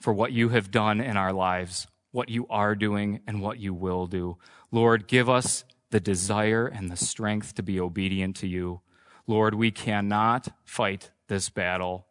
for 0.00 0.12
what 0.12 0.32
you 0.32 0.48
have 0.48 0.70
done 0.70 1.00
in 1.00 1.16
our 1.16 1.32
lives, 1.32 1.86
what 2.10 2.30
you 2.30 2.46
are 2.48 2.74
doing, 2.74 3.20
and 3.26 3.42
what 3.42 3.58
you 3.58 3.74
will 3.74 4.06
do. 4.06 4.38
Lord, 4.72 5.06
give 5.06 5.28
us 5.28 5.64
the 5.90 6.00
desire 6.00 6.66
and 6.66 6.90
the 6.90 6.96
strength 6.96 7.54
to 7.54 7.62
be 7.62 7.78
obedient 7.78 8.36
to 8.36 8.48
you. 8.48 8.80
Lord, 9.26 9.54
we 9.54 9.70
cannot 9.70 10.48
fight 10.64 11.10
this 11.28 11.50
battle 11.50 12.06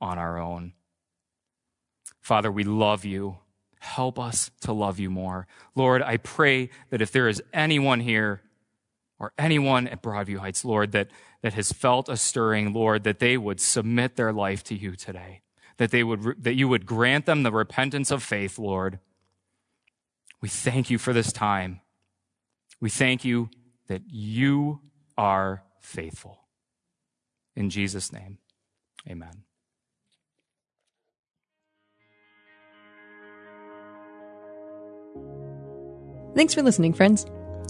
on 0.00 0.18
our 0.18 0.38
own. 0.38 0.72
Father, 2.20 2.50
we 2.50 2.64
love 2.64 3.04
you. 3.04 3.38
Help 3.78 4.18
us 4.18 4.50
to 4.62 4.72
love 4.72 4.98
you 4.98 5.10
more. 5.10 5.46
Lord, 5.74 6.02
I 6.02 6.16
pray 6.16 6.70
that 6.90 7.02
if 7.02 7.12
there 7.12 7.28
is 7.28 7.42
anyone 7.52 8.00
here 8.00 8.40
or 9.18 9.32
anyone 9.38 9.86
at 9.86 10.02
Broadview 10.02 10.38
Heights, 10.38 10.64
Lord, 10.64 10.92
that, 10.92 11.08
that 11.44 11.52
has 11.52 11.72
felt 11.72 12.08
a 12.08 12.16
stirring, 12.16 12.72
Lord, 12.72 13.04
that 13.04 13.18
they 13.18 13.36
would 13.36 13.60
submit 13.60 14.16
their 14.16 14.32
life 14.32 14.64
to 14.64 14.74
you 14.74 14.96
today, 14.96 15.42
that 15.76 15.90
they 15.90 16.02
would, 16.02 16.42
that 16.42 16.54
you 16.54 16.66
would 16.68 16.86
grant 16.86 17.26
them 17.26 17.42
the 17.42 17.52
repentance 17.52 18.10
of 18.10 18.22
faith, 18.22 18.58
Lord. 18.58 18.98
We 20.40 20.48
thank 20.48 20.88
you 20.88 20.96
for 20.96 21.12
this 21.12 21.34
time. 21.34 21.82
We 22.80 22.88
thank 22.88 23.26
you 23.26 23.50
that 23.88 24.00
you 24.08 24.80
are 25.18 25.64
faithful. 25.80 26.38
In 27.54 27.68
Jesus' 27.68 28.10
name, 28.10 28.38
amen. 29.06 29.42
Thanks 36.34 36.54
for 36.54 36.62
listening, 36.62 36.94
friends. 36.94 37.26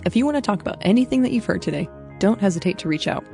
If 0.06 0.14
you 0.14 0.24
want 0.24 0.36
to 0.36 0.40
talk 0.40 0.60
about 0.60 0.76
anything 0.82 1.22
that 1.22 1.32
you've 1.32 1.44
heard 1.44 1.60
today, 1.60 1.88
don't 2.20 2.40
hesitate 2.40 2.78
to 2.78 2.88
reach 2.88 3.08
out. 3.08 3.24